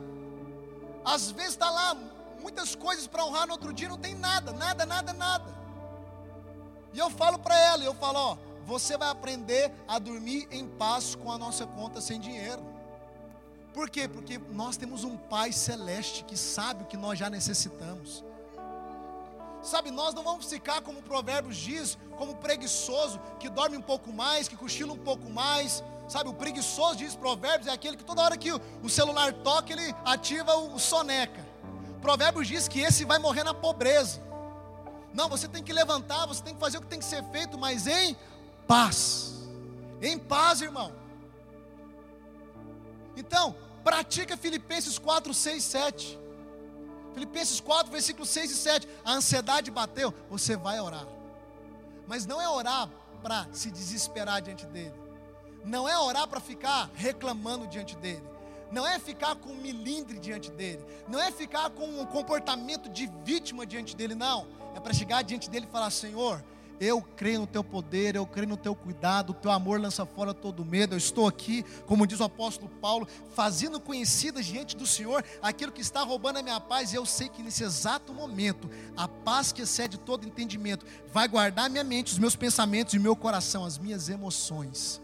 [1.03, 1.95] Às vezes está lá
[2.41, 5.61] muitas coisas para honrar no outro dia, não tem nada, nada, nada, nada.
[6.93, 11.15] E eu falo para ela, eu falo, ó, você vai aprender a dormir em paz
[11.15, 12.61] com a nossa conta sem dinheiro.
[13.73, 14.07] Por quê?
[14.07, 18.23] Porque nós temos um Pai celeste que sabe o que nós já necessitamos.
[19.61, 24.11] Sabe, nós não vamos ficar como o Provérbios diz, como preguiçoso, que dorme um pouco
[24.11, 25.83] mais, que cochila um pouco mais.
[26.07, 29.95] Sabe, o preguiçoso diz Provérbios é aquele que toda hora que o celular toca, ele
[30.03, 31.45] ativa o soneca.
[32.01, 34.19] Provérbios diz que esse vai morrer na pobreza.
[35.13, 37.57] Não, você tem que levantar, você tem que fazer o que tem que ser feito,
[37.57, 38.17] mas em
[38.67, 39.33] paz.
[40.01, 40.91] Em paz, irmão.
[43.15, 46.19] Então, pratica Filipenses 4, 6, 7.
[47.13, 48.87] Filipenses 4, versículos 6 e 7.
[49.03, 51.05] A ansiedade bateu, você vai orar.
[52.07, 52.89] Mas não é orar
[53.21, 54.93] para se desesperar diante dele.
[55.63, 58.23] Não é orar para ficar reclamando diante dele.
[58.71, 60.83] Não é ficar com milindre diante dele.
[61.07, 64.47] Não é ficar com um comportamento de vítima diante dele, não.
[64.75, 66.43] É para chegar diante dele e falar: Senhor,
[66.81, 70.33] eu creio no teu poder, eu creio no teu cuidado, o teu amor lança fora
[70.33, 70.95] todo medo.
[70.95, 75.79] Eu estou aqui, como diz o apóstolo Paulo, fazendo conhecidas diante do Senhor aquilo que
[75.79, 76.91] está roubando a minha paz.
[76.91, 78.67] E eu sei que nesse exato momento,
[78.97, 83.01] a paz que excede todo entendimento vai guardar minha mente, os meus pensamentos e o
[83.01, 84.99] meu coração, as minhas emoções.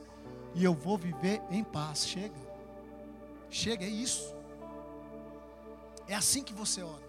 [0.55, 2.07] E eu vou viver em paz.
[2.07, 2.33] Chega,
[3.51, 4.33] chega, é isso.
[6.07, 7.06] É assim que você ora.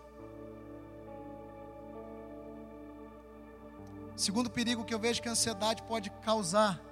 [4.19, 6.83] Segundo perigo que eu vejo que a ansiedade pode causar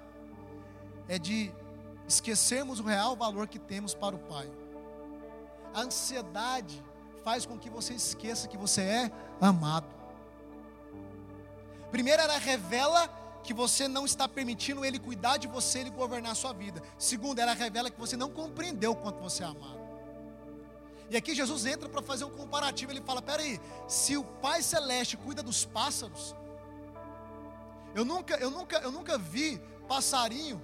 [1.09, 1.51] é de
[2.07, 4.49] esquecermos o real valor que temos para o Pai.
[5.73, 6.81] A ansiedade
[7.25, 9.11] faz com que você esqueça que você é
[9.41, 9.93] amado.
[11.91, 13.09] Primeiro, ela revela
[13.43, 16.81] que você não está permitindo Ele cuidar de você, Ele governar a sua vida.
[16.97, 19.81] Segundo, ela revela que você não compreendeu o quanto você é amado.
[21.09, 22.93] E aqui Jesus entra para fazer um comparativo.
[22.93, 26.33] Ele fala: peraí, se o Pai Celeste cuida dos pássaros,
[27.95, 30.61] eu nunca, eu nunca, eu nunca vi passarinho,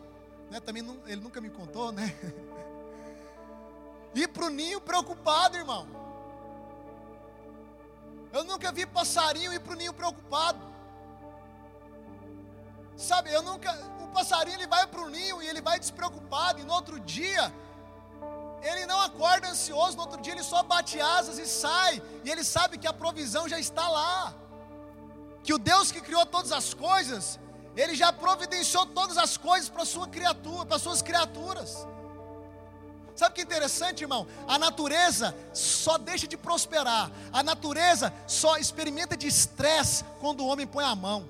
[0.49, 0.59] né?
[0.59, 2.15] Também não, ele nunca me contou, né?
[4.13, 5.87] Ir para o ninho preocupado, irmão.
[8.31, 10.59] Eu nunca vi passarinho ir para o ninho preocupado.
[12.95, 13.71] Sabe, eu nunca.
[14.03, 17.51] O passarinho ele vai para o ninho e ele vai despreocupado, e no outro dia
[18.61, 22.43] ele não acorda ansioso, no outro dia ele só bate asas e sai, e ele
[22.43, 24.33] sabe que a provisão já está lá
[25.43, 27.39] que o Deus que criou todas as coisas,
[27.75, 31.85] ele já providenciou todas as coisas para sua criatura, para suas criaturas.
[33.15, 34.25] Sabe que interessante, irmão?
[34.47, 37.11] A natureza só deixa de prosperar.
[37.31, 41.27] A natureza só experimenta de estresse quando o homem põe a mão.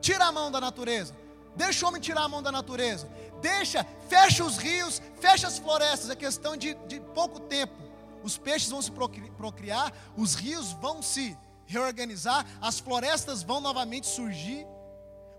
[0.00, 1.14] Tira a mão da natureza.
[1.56, 3.08] Deixa o homem tirar a mão da natureza.
[3.40, 6.08] Deixa, fecha os rios, fecha as florestas.
[6.08, 7.74] É questão de, de pouco tempo.
[8.22, 11.36] Os peixes vão se procriar, os rios vão se
[11.70, 14.66] reorganizar, as florestas vão novamente surgir,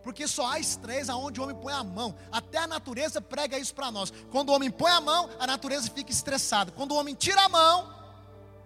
[0.02, 2.16] porque só há estresse aonde o homem põe a mão.
[2.32, 4.12] Até a natureza prega isso para nós.
[4.32, 6.72] Quando o homem põe a mão, a natureza fica estressada.
[6.72, 7.94] Quando o homem tira a mão,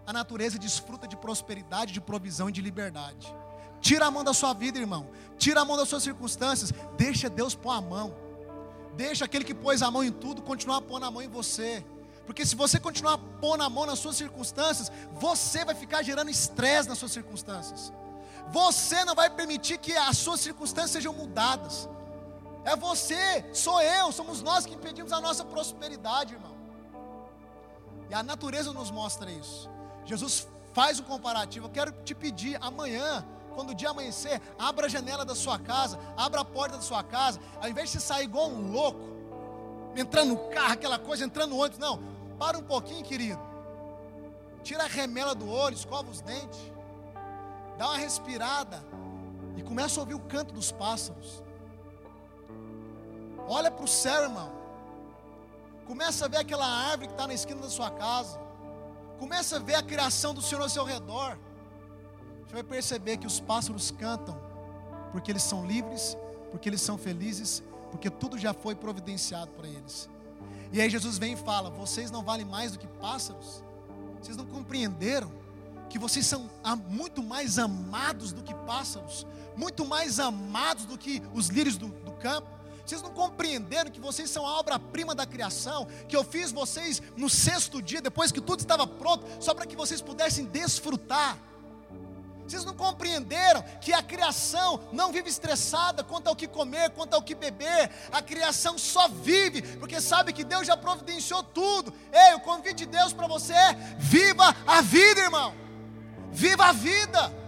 [0.06, 3.36] a natureza desfruta de prosperidade, de provisão e de liberdade.
[3.82, 5.10] Tira a mão da sua vida, irmão.
[5.38, 6.71] Tira a mão das suas circunstâncias.
[6.95, 8.15] Deixa Deus pôr a mão.
[8.95, 11.84] Deixa aquele que pôs a mão em tudo continuar pondo a mão em você.
[12.26, 16.90] Porque se você continuar pondo a mão nas suas circunstâncias, você vai ficar gerando estresse
[16.90, 17.94] nas suas circunstâncias.
[18.50, 21.88] Você não vai permitir que as suas circunstâncias sejam mudadas.
[22.64, 26.56] É você, sou eu, somos nós que impedimos a nossa prosperidade, irmão.
[28.10, 29.70] E a natureza nos mostra isso.
[30.04, 31.68] Jesus faz o comparativo.
[31.68, 36.00] Eu quero te pedir amanhã, quando o dia amanhecer, abra a janela da sua casa,
[36.18, 39.00] abra a porta da sua casa, ao invés de você sair igual um louco,
[39.96, 42.00] entrando no carro, aquela coisa, entrando no ônibus, não,
[42.38, 43.41] para um pouquinho, querido.
[44.63, 46.60] Tira a remela do olho, escova os dentes,
[47.78, 48.84] dá uma respirada
[49.56, 51.43] e começa a ouvir o canto dos pássaros.
[53.48, 54.52] Olha para o céu, irmão.
[55.86, 58.39] Começa a ver aquela árvore que está na esquina da sua casa.
[59.19, 61.38] Começa a ver a criação do Senhor ao seu redor.
[62.45, 64.36] Você vai perceber que os pássaros cantam
[65.12, 66.17] porque eles são livres,
[66.52, 70.10] porque eles são felizes, porque tudo já foi providenciado para eles.
[70.76, 73.64] E aí Jesus vem e fala: Vocês não valem mais do que pássaros?
[74.22, 75.32] Vocês não compreenderam
[75.90, 76.50] que vocês são
[76.90, 82.12] muito mais amados do que pássaros, muito mais amados do que os lírios do, do
[82.12, 82.50] campo?
[82.86, 87.30] Vocês não compreenderam que vocês são a obra-prima da criação, que eu fiz vocês no
[87.30, 91.40] sexto dia, depois que tudo estava pronto, só para que vocês pudessem desfrutar.
[92.48, 97.22] Vocês não compreenderam que a criação não vive estressada quanto ao que comer, quanto ao
[97.22, 97.90] que beber.
[98.12, 101.94] A criação só vive porque sabe que Deus já providenciou tudo.
[102.12, 105.54] Ei, o convite de Deus para você é: viva a vida, irmão.
[106.32, 107.46] Viva a vida.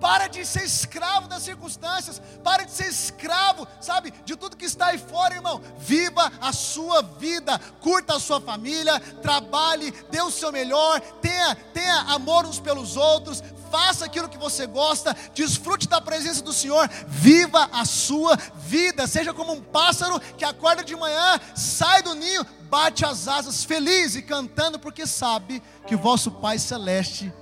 [0.00, 2.20] Para de ser escravo das circunstâncias.
[2.42, 5.60] Para de ser escravo, sabe, de tudo que está aí fora, irmão.
[5.78, 7.58] Viva a sua vida.
[7.80, 8.98] Curta a sua família.
[9.22, 9.90] Trabalhe.
[10.10, 11.00] Dê o seu melhor.
[11.20, 13.42] Tenha, tenha amor uns pelos outros.
[13.70, 15.14] Faça aquilo que você gosta.
[15.34, 16.88] Desfrute da presença do Senhor.
[17.06, 19.06] Viva a sua vida.
[19.06, 24.14] Seja como um pássaro que acorda de manhã, sai do ninho, bate as asas feliz
[24.14, 27.32] e cantando, porque sabe que vosso Pai Celeste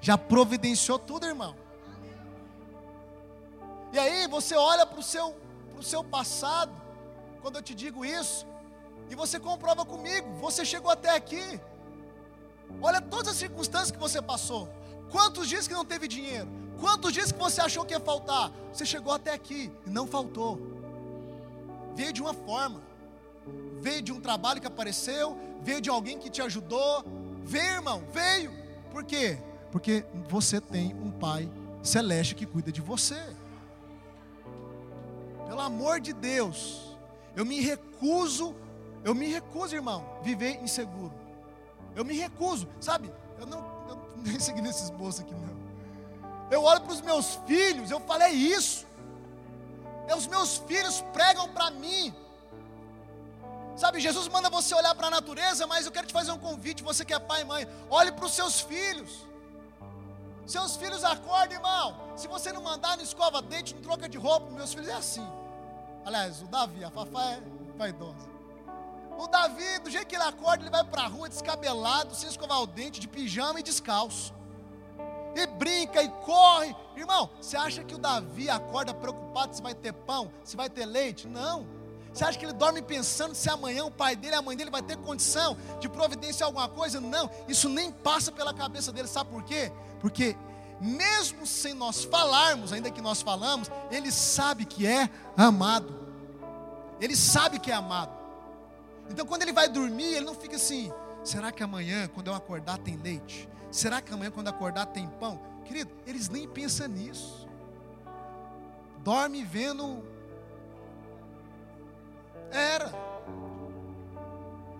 [0.00, 1.54] já providenciou tudo, irmão.
[3.92, 5.36] E aí você olha para o seu,
[5.82, 6.72] seu passado,
[7.40, 8.46] quando eu te digo isso,
[9.10, 11.60] e você comprova comigo, você chegou até aqui.
[12.80, 14.68] Olha todas as circunstâncias que você passou.
[15.12, 16.48] Quantos dias que não teve dinheiro?
[16.80, 18.50] Quantos dias que você achou que ia faltar?
[18.72, 20.58] Você chegou até aqui e não faltou.
[21.94, 22.80] Veio de uma forma.
[23.80, 27.04] Veio de um trabalho que apareceu, veio de alguém que te ajudou.
[27.44, 28.50] Veio, irmão, veio.
[28.90, 29.38] Por quê?
[29.70, 31.48] Porque você tem um Pai
[31.82, 33.20] celeste que cuida de você.
[35.46, 36.96] Pelo amor de Deus,
[37.36, 38.54] eu me recuso,
[39.04, 41.12] eu me recuso, irmão, viver inseguro.
[41.94, 43.12] Eu me recuso, sabe?
[43.38, 43.62] Eu não,
[44.30, 45.52] nem segui nesses bolsos aqui, não.
[46.50, 48.86] Eu olho para os meus filhos, eu falei isso.
[50.06, 52.14] É, os meus filhos pregam para mim.
[53.76, 56.82] Sabe, Jesus manda você olhar para a natureza, mas eu quero te fazer um convite,
[56.82, 59.26] você que é pai e mãe, olhe para os seus filhos.
[60.46, 61.96] Seus filhos acordam, irmão.
[62.16, 65.26] Se você não mandar, não escova dente, não troca de roupa, meus filhos é assim.
[66.04, 67.42] Aliás, o Davi, a Fafá é
[67.76, 68.31] vaidosa.
[69.22, 72.60] O Davi, do jeito que ele acorda, ele vai para a rua descabelado, sem escovar
[72.60, 74.34] o dente, de pijama e descalço.
[75.36, 76.74] E brinca e corre.
[76.96, 80.84] Irmão, você acha que o Davi acorda preocupado se vai ter pão, se vai ter
[80.84, 81.28] leite?
[81.28, 81.64] Não.
[82.12, 84.82] Você acha que ele dorme pensando se amanhã o pai dele, a mãe dele vai
[84.82, 87.00] ter condição de providenciar alguma coisa?
[87.00, 87.30] Não.
[87.46, 89.06] Isso nem passa pela cabeça dele.
[89.06, 89.70] Sabe por quê?
[90.00, 90.36] Porque
[90.80, 95.94] mesmo sem nós falarmos, ainda que nós falamos, ele sabe que é amado.
[97.00, 98.21] Ele sabe que é amado.
[99.10, 100.92] Então quando ele vai dormir, ele não fica assim:
[101.24, 103.48] será que amanhã, quando eu acordar, tem leite?
[103.70, 105.40] Será que amanhã, quando acordar, tem pão?
[105.64, 107.48] Querido, eles nem pensam nisso.
[108.98, 110.02] Dorme vendo.
[112.50, 112.92] Era.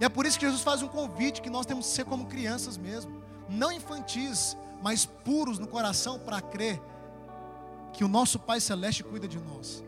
[0.01, 2.27] E é por isso que Jesus faz um convite que nós temos que ser como
[2.27, 6.83] crianças mesmo, não infantis, mas puros no coração para crer
[7.93, 9.85] que o nosso Pai Celeste cuida de nós.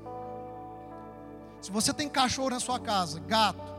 [1.61, 3.74] Se você tem cachorro na sua casa, gato,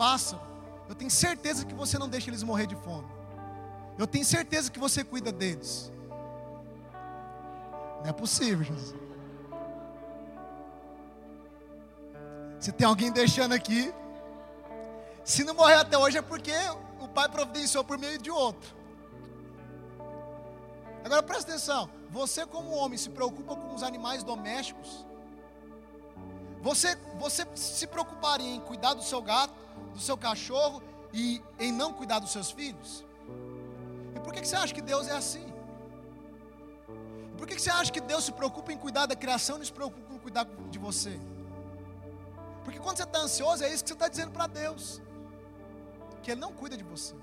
[0.00, 0.40] pássaro,
[0.88, 3.06] eu tenho certeza que você não deixa eles morrer de fome.
[3.98, 5.92] Eu tenho certeza que você cuida deles.
[8.00, 8.98] Não é possível, Jesus.
[12.58, 13.92] Se tem alguém deixando aqui,
[15.22, 16.54] se não morrer até hoje é porque
[16.98, 18.74] o Pai providenciou por meio de outro.
[21.04, 25.04] Agora presta atenção: você, como homem, se preocupa com os animais domésticos?
[26.62, 29.54] Você, você se preocuparia em cuidar do seu gato,
[29.92, 33.04] do seu cachorro e em não cuidar dos seus filhos?
[34.14, 35.46] E por que, você acha que Deus é assim?
[37.36, 39.72] Por que você acha que Deus se preocupa em cuidar da criação e não se
[39.72, 41.18] preocupa em cuidar de você?
[42.64, 45.00] Porque quando você está ansioso, é isso que você está dizendo para Deus:
[46.22, 47.14] que Ele não cuida de você.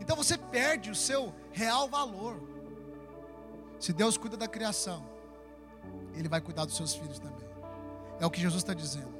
[0.00, 2.40] Então você perde o seu real valor.
[3.78, 5.04] Se Deus cuida da criação,
[6.14, 7.48] Ele vai cuidar dos seus filhos também.
[8.20, 9.19] É o que Jesus está dizendo.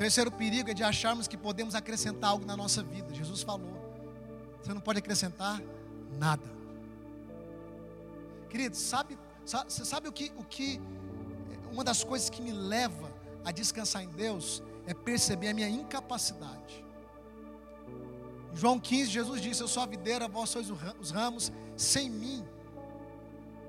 [0.00, 3.12] Terceiro perigo é de acharmos que podemos acrescentar algo na nossa vida.
[3.12, 3.70] Jesus falou.
[4.62, 5.62] Você não pode acrescentar
[6.18, 6.50] nada.
[8.48, 10.80] Querido, sabe, sabe, sabe o que, o que
[11.70, 13.12] uma das coisas que me leva
[13.44, 16.82] a descansar em Deus é perceber a minha incapacidade.
[18.54, 22.42] Em João 15, Jesus disse: Eu sou a videira, vós sois os ramos, sem mim,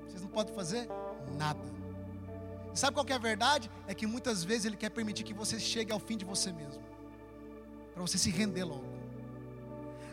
[0.06, 0.88] vocês não podem fazer
[1.36, 1.71] nada.
[2.74, 3.70] Sabe qual é a verdade?
[3.86, 6.82] É que muitas vezes Ele quer permitir que você chegue ao fim de você mesmo,
[7.92, 8.84] para você se render logo.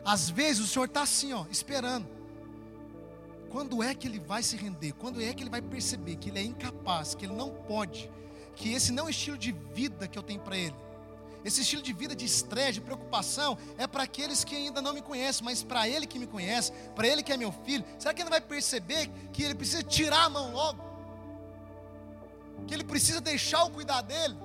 [0.03, 2.07] Às vezes o Senhor está assim, ó, esperando.
[3.49, 4.93] Quando é que ele vai se render?
[4.93, 8.10] Quando é que ele vai perceber que ele é incapaz, que ele não pode,
[8.55, 10.76] que esse não é o estilo de vida que eu tenho para ele?
[11.43, 15.01] Esse estilo de vida de estresse, de preocupação, é para aqueles que ainda não me
[15.01, 18.22] conhecem, mas para ele que me conhece, para ele que é meu filho, será que
[18.22, 20.89] ele vai perceber que ele precisa tirar a mão logo?
[22.68, 24.36] Que ele precisa deixar o cuidar dele?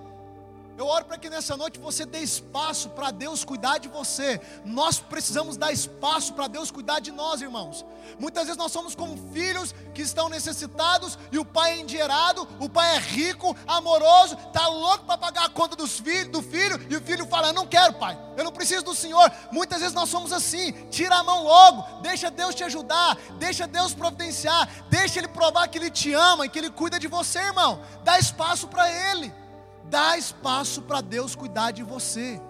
[0.77, 4.41] Eu oro para que nessa noite você dê espaço para Deus cuidar de você.
[4.65, 7.85] Nós precisamos dar espaço para Deus cuidar de nós, irmãos.
[8.19, 12.69] Muitas vezes nós somos como filhos que estão necessitados e o pai é endinheirado, o
[12.69, 16.97] pai é rico, amoroso, está louco para pagar a conta dos filhos, do filho e
[16.97, 18.19] o filho fala: "Eu não quero, pai.
[18.37, 19.31] Eu não preciso do Senhor".
[19.53, 20.73] Muitas vezes nós somos assim.
[20.91, 25.79] Tira a mão logo, deixa Deus te ajudar, deixa Deus providenciar, deixa ele provar que
[25.79, 27.81] ele te ama e que ele cuida de você, irmão.
[28.03, 29.44] Dá espaço para ele.
[29.91, 32.41] Dá espaço para Deus cuidar de você.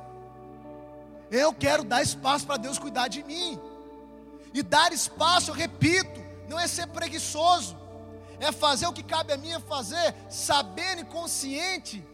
[1.30, 3.58] Eu quero dar espaço para Deus cuidar de mim.
[4.52, 7.76] E dar espaço, eu repito, não é ser preguiçoso,
[8.38, 12.06] é fazer o que cabe a mim é fazer, sabendo e consciente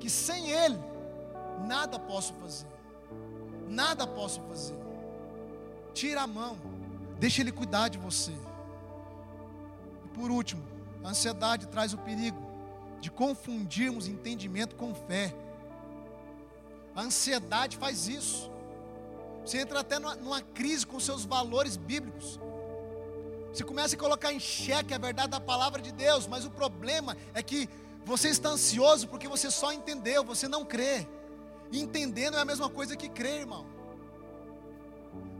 [0.00, 0.78] que sem Ele
[1.64, 2.66] nada posso fazer.
[3.68, 4.76] Nada posso fazer.
[5.94, 6.56] Tira a mão,
[7.18, 8.32] deixa Ele cuidar de você.
[10.04, 10.62] E por último,
[11.04, 12.45] a ansiedade traz o perigo
[13.00, 15.34] de confundirmos entendimento com fé.
[16.94, 18.50] A ansiedade faz isso.
[19.44, 22.40] Você entra até numa, crise com seus valores bíblicos.
[23.52, 27.16] Você começa a colocar em xeque a verdade da palavra de Deus, mas o problema
[27.32, 27.68] é que
[28.04, 31.06] você está ansioso porque você só entendeu, você não crê.
[31.70, 33.66] E entender não é a mesma coisa que crer, irmão.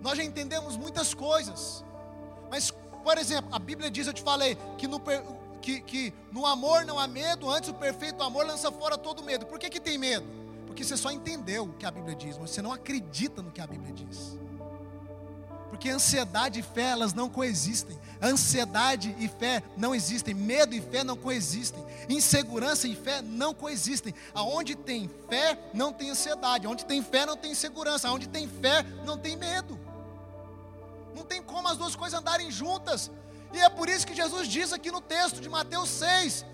[0.02, 1.84] Nós já entendemos muitas coisas,
[2.50, 2.70] mas,
[3.02, 5.00] por exemplo, a Bíblia diz, eu te falei, que no,
[5.57, 9.46] que, que no amor não há medo, antes o perfeito amor lança fora todo medo.
[9.46, 10.26] Por que, que tem medo?
[10.66, 13.61] Porque você só entendeu o que a Bíblia diz, mas você não acredita no que
[13.61, 14.36] a Bíblia diz.
[15.70, 17.98] Porque ansiedade e fé, elas não coexistem.
[18.22, 20.32] Ansiedade e fé não existem.
[20.32, 21.84] Medo e fé não coexistem.
[22.09, 24.14] Insegurança e fé não coexistem.
[24.32, 26.66] Aonde tem fé, não tem ansiedade.
[26.66, 28.09] Aonde tem fé, não tem insegurança.
[28.09, 29.78] Aonde tem fé, não tem medo.
[31.14, 33.11] Não tem como as duas coisas andarem juntas.
[33.53, 36.44] E é por isso que Jesus diz aqui no texto de Mateus 6: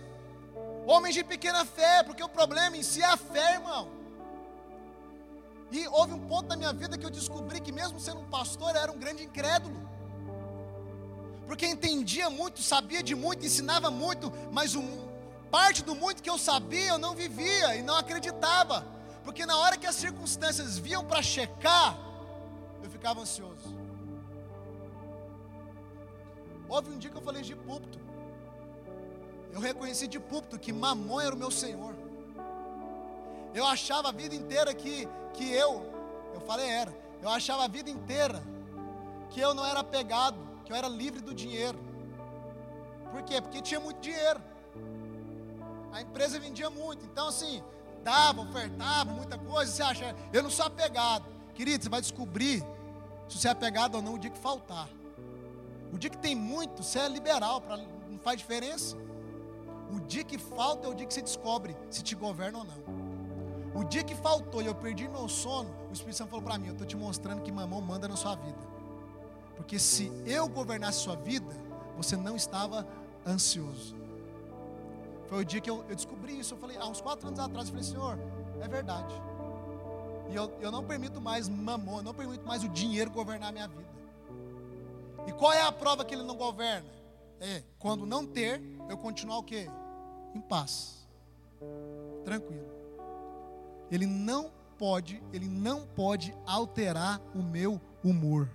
[0.86, 3.88] Homens de pequena fé, porque o problema em si é a fé, irmão.
[5.70, 8.76] E houve um ponto da minha vida que eu descobri que, mesmo sendo um pastor,
[8.76, 9.88] era um grande incrédulo.
[11.47, 14.76] Porque entendia muito, sabia de muito, ensinava muito, mas
[15.51, 18.86] parte do muito que eu sabia eu não vivia e não acreditava.
[19.24, 21.97] Porque na hora que as circunstâncias vinham para checar,
[22.82, 23.62] eu ficava ansioso.
[26.73, 27.99] Houve um dia que eu falei de púlpito.
[29.53, 31.95] Eu reconheci de púlpito que mamon era o meu Senhor.
[33.53, 35.85] Eu achava a vida inteira que, que eu,
[36.33, 38.43] eu falei era, eu achava a vida inteira
[39.29, 41.79] que eu não era pegado, que eu era livre do dinheiro.
[43.11, 43.43] Por quê?
[43.43, 44.41] Porque tinha muito dinheiro.
[45.93, 47.05] A empresa vendia muito.
[47.05, 47.62] Então, assim,
[48.03, 49.70] dava, ofertava, muita coisa.
[49.70, 51.27] Você acha, eu não sou apegado.
[51.55, 52.64] Querido, você vai descobrir
[53.29, 54.89] se você é apegado ou não o dia que faltar.
[55.93, 58.97] O dia que tem muito, você é liberal, pra, não faz diferença.
[59.93, 63.80] O dia que falta é o dia que você descobre se te governa ou não.
[63.80, 66.68] O dia que faltou e eu perdi meu sono, o Espírito Santo falou para mim:
[66.68, 68.59] Eu estou te mostrando que mamão manda na sua vida.
[69.57, 71.55] Porque se eu governasse sua vida,
[71.97, 72.86] você não estava
[73.26, 73.95] ansioso.
[75.28, 76.55] Foi o dia que eu, eu descobri isso.
[76.55, 78.18] Eu falei, há uns quatro anos atrás, eu falei, Senhor,
[78.61, 79.14] é verdade.
[80.30, 83.53] E eu, eu não permito mais mamão, eu não permito mais o dinheiro governar a
[83.53, 84.01] minha vida.
[85.27, 86.89] E qual é a prova que ele não governa?
[87.41, 89.68] É, quando não ter, eu continuar o quê?
[90.35, 91.07] Em paz.
[92.25, 92.70] Tranquilo.
[93.91, 98.49] Ele não pode, ele não pode alterar o meu humor.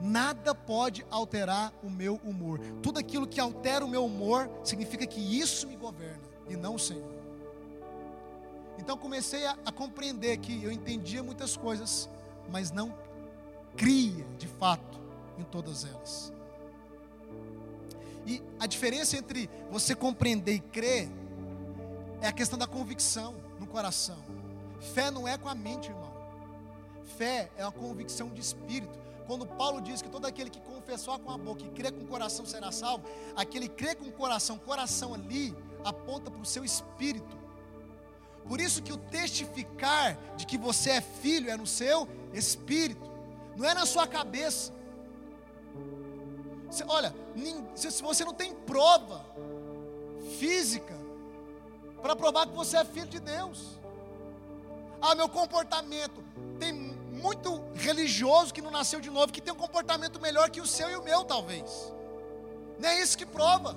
[0.00, 2.58] Nada pode alterar o meu humor.
[2.82, 6.78] Tudo aquilo que altera o meu humor significa que isso me governa e não o
[6.78, 7.10] Senhor.
[8.78, 12.08] Então comecei a, a compreender que eu entendia muitas coisas,
[12.50, 12.92] mas não
[13.76, 15.01] cria de fato
[15.38, 16.32] em todas elas.
[18.26, 21.08] E a diferença entre você compreender e crer
[22.20, 24.18] é a questão da convicção no coração.
[24.94, 26.12] Fé não é com a mente, irmão.
[27.16, 28.98] Fé é a convicção de espírito.
[29.26, 32.06] Quando Paulo diz que todo aquele que confessar com a boca e crê com o
[32.06, 33.04] coração será salvo,
[33.36, 37.36] aquele crê com o coração, coração ali, aponta para o seu espírito.
[38.46, 43.10] Por isso que o testificar de que você é filho é no seu espírito,
[43.56, 44.72] não é na sua cabeça.
[46.88, 47.14] Olha,
[47.74, 49.24] se você não tem prova
[50.38, 50.94] física
[52.00, 53.78] para provar que você é filho de Deus,
[55.00, 56.22] ah, meu comportamento
[56.58, 60.66] tem muito religioso que não nasceu de novo, que tem um comportamento melhor que o
[60.66, 61.92] seu e o meu, talvez.
[62.78, 63.76] Não é isso que prova.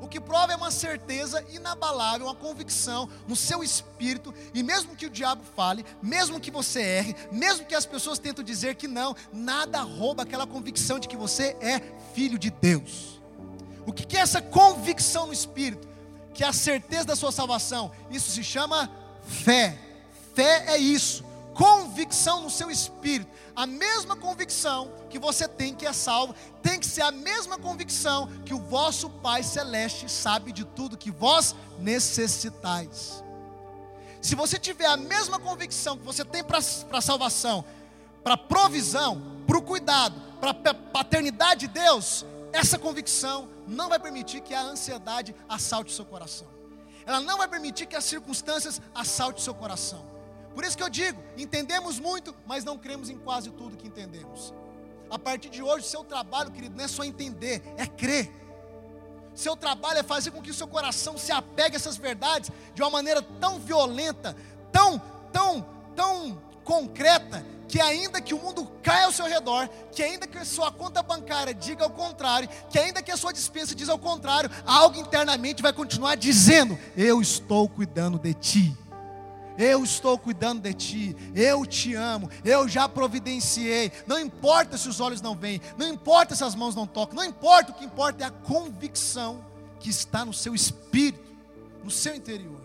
[0.00, 5.06] O que prova é uma certeza inabalável, uma convicção no seu espírito, e mesmo que
[5.06, 9.14] o diabo fale, mesmo que você erre, mesmo que as pessoas tentem dizer que não,
[9.32, 11.80] nada rouba aquela convicção de que você é
[12.14, 13.20] filho de Deus.
[13.86, 15.88] O que é essa convicção no espírito?
[16.32, 17.90] Que é a certeza da sua salvação.
[18.10, 18.90] Isso se chama
[19.22, 19.78] fé.
[20.34, 23.30] Fé é isso convicção no seu espírito.
[23.54, 28.28] A mesma convicção que você tem que é salvo, tem que ser a mesma convicção
[28.44, 33.22] que o vosso Pai Celeste sabe de tudo que vós necessitais.
[34.20, 37.64] Se você tiver a mesma convicção que você tem para a salvação,
[38.22, 44.40] para provisão, para o cuidado, para a paternidade de Deus, essa convicção não vai permitir
[44.40, 46.46] que a ansiedade assalte o seu coração.
[47.06, 50.09] Ela não vai permitir que as circunstâncias assalte o seu coração.
[50.54, 54.52] Por isso que eu digo, entendemos muito, mas não cremos em quase tudo que entendemos.
[55.10, 58.32] A partir de hoje, seu trabalho, querido, não é só entender, é crer.
[59.34, 62.82] Seu trabalho é fazer com que o seu coração se apegue a essas verdades de
[62.82, 64.36] uma maneira tão violenta,
[64.72, 65.00] tão,
[65.32, 70.36] tão, tão concreta, que ainda que o mundo caia ao seu redor, que ainda que
[70.36, 73.98] a sua conta bancária diga ao contrário, que ainda que a sua dispensa diz ao
[73.98, 78.76] contrário, algo internamente vai continuar dizendo: Eu estou cuidando de ti.
[79.60, 83.92] Eu estou cuidando de ti, eu te amo, eu já providenciei.
[84.06, 87.24] Não importa se os olhos não veem, não importa se as mãos não tocam, não
[87.24, 89.44] importa, o que importa é a convicção
[89.78, 91.30] que está no seu espírito,
[91.84, 92.58] no seu interior.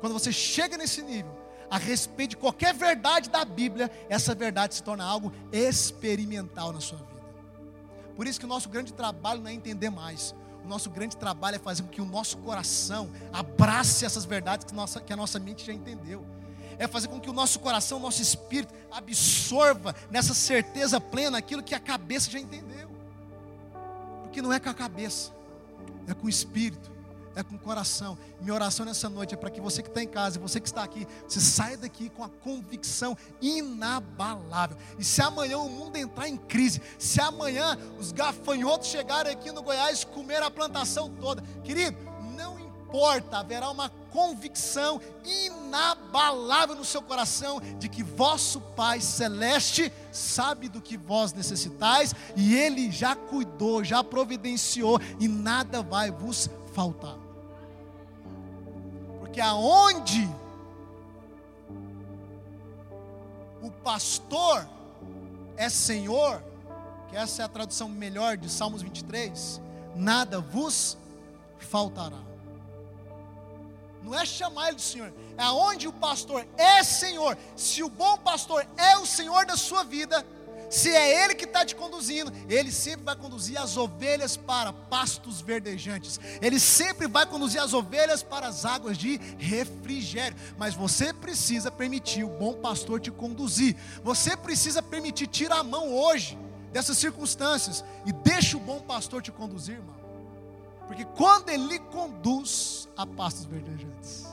[0.00, 1.36] Quando você chega nesse nível,
[1.68, 6.98] a respeito de qualquer verdade da Bíblia, essa verdade se torna algo experimental na sua
[6.98, 7.26] vida.
[8.14, 10.32] Por isso que o nosso grande trabalho não é entender mais,
[10.64, 14.72] o nosso grande trabalho é fazer com que o nosso coração abrace essas verdades que,
[14.72, 16.24] nossa, que a nossa mente já entendeu
[16.78, 21.62] é fazer com que o nosso coração, o nosso espírito absorva nessa certeza plena aquilo
[21.62, 22.88] que a cabeça já entendeu.
[24.22, 25.32] Porque não é com a cabeça,
[26.06, 26.90] é com o espírito,
[27.36, 28.18] é com o coração.
[28.40, 30.82] Minha oração nessa noite é para que você que está em casa, você que está
[30.82, 34.76] aqui, você saia daqui com a convicção inabalável.
[34.98, 39.62] E se amanhã o mundo entrar em crise, se amanhã os gafanhotos chegarem aqui no
[39.62, 41.96] Goiás e comer a plantação toda, querido,
[42.86, 50.68] não importa, haverá uma convicção inabalável no seu coração de que vosso Pai Celeste sabe
[50.68, 57.16] do que vós necessitais e Ele já cuidou, já providenciou e nada vai vos faltar.
[59.20, 60.28] Porque aonde
[63.60, 64.66] o pastor
[65.56, 66.42] é Senhor,
[67.10, 69.60] que essa é a tradução melhor de Salmos 23,
[69.94, 70.96] nada vos
[71.58, 72.25] faltará
[74.06, 77.36] não é chamar ele de Senhor, é onde o pastor é Senhor.
[77.56, 80.24] Se o bom pastor é o Senhor da sua vida,
[80.70, 85.40] se é Ele que está te conduzindo, Ele sempre vai conduzir as ovelhas para pastos
[85.40, 90.36] verdejantes, Ele sempre vai conduzir as ovelhas para as águas de refrigério.
[90.56, 95.92] Mas você precisa permitir o bom pastor te conduzir, você precisa permitir, tirar a mão
[95.92, 96.38] hoje
[96.72, 99.95] dessas circunstâncias e deixa o bom pastor te conduzir, irmão.
[100.86, 104.26] Porque quando Ele conduz a pastos verdejantes.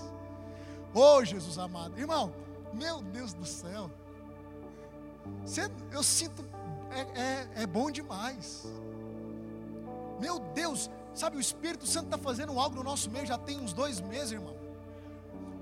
[0.94, 2.00] Oh, Jesus amado.
[2.00, 2.34] Irmão,
[2.74, 3.90] meu Deus do céu.
[5.44, 6.46] Você, eu sinto,
[6.92, 8.66] é, é, é bom demais.
[10.20, 13.74] Meu Deus, sabe, o Espírito Santo está fazendo algo no nosso meio já tem uns
[13.74, 14.56] dois meses, irmão.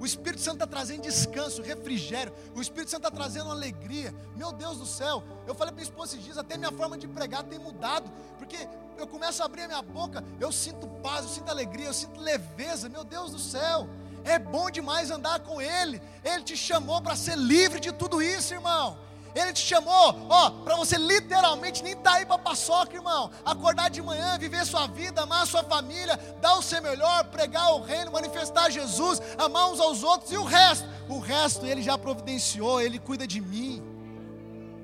[0.01, 2.33] O Espírito Santo está trazendo descanso, refrigério.
[2.55, 4.11] O Espírito Santo está trazendo alegria.
[4.35, 5.23] Meu Deus do céu.
[5.45, 8.11] Eu falei para minha esposa esses dias, até minha forma de pregar tem mudado.
[8.39, 11.93] Porque eu começo a abrir a minha boca, eu sinto paz, eu sinto alegria, eu
[11.93, 12.89] sinto leveza.
[12.89, 13.87] Meu Deus do céu.
[14.23, 16.01] É bom demais andar com Ele.
[16.23, 18.97] Ele te chamou para ser livre de tudo isso, irmão.
[19.33, 23.31] Ele te chamou, ó, para você literalmente nem tá aí para paçoca, irmão.
[23.45, 27.81] Acordar de manhã, viver sua vida, amar sua família, dar o seu melhor, pregar o
[27.81, 30.87] reino, manifestar Jesus, amar uns aos outros e o resto.
[31.07, 33.81] O resto ele já providenciou, ele cuida de mim.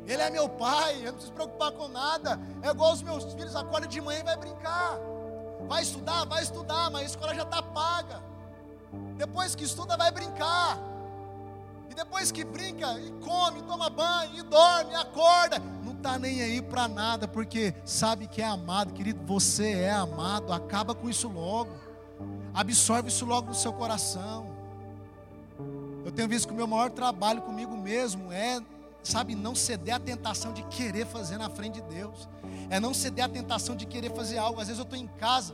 [0.06, 2.40] Ele é meu pai, eu não preciso preocupar com nada.
[2.62, 4.98] É igual os meus filhos, acorda de manhã e vai brincar.
[5.68, 8.24] Vai estudar, vai estudar, mas a escola já está paga.
[9.18, 10.80] Depois que estuda, vai brincar
[11.96, 16.88] depois que brinca e come, toma banho e dorme, acorda, não tá nem aí para
[16.88, 21.72] nada, porque sabe que é amado, querido, você é amado, acaba com isso logo.
[22.54, 24.56] Absorve isso logo no seu coração.
[26.04, 28.60] Eu tenho visto que o meu maior trabalho comigo mesmo é,
[29.04, 32.28] sabe, não ceder à tentação de querer fazer na frente de Deus.
[32.70, 34.60] É não ceder à tentação de querer fazer algo.
[34.60, 35.54] Às vezes eu estou em casa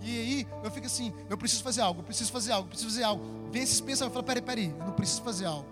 [0.00, 2.90] e aí eu fico assim, eu preciso fazer algo, eu preciso fazer algo, eu preciso
[2.90, 3.50] fazer algo.
[3.50, 5.66] Vem esses pensamentos, eu falo, peraí, peraí, eu não preciso fazer algo.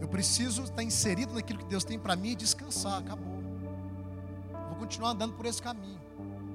[0.00, 3.40] Eu preciso estar inserido naquilo que Deus tem para mim e descansar, acabou.
[4.68, 6.00] Vou continuar andando por esse caminho,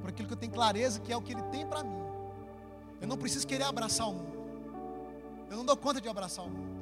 [0.01, 2.01] por aquilo que eu tenho clareza que é o que Ele tem para mim.
[3.01, 4.35] Eu não preciso querer abraçar o mundo.
[5.49, 6.75] Eu não dou conta de abraçar o mundo.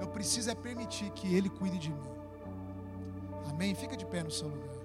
[0.00, 2.02] Eu preciso é permitir que Ele cuide de mim.
[3.48, 3.74] Amém?
[3.74, 4.75] Fica de pé no seu lugar.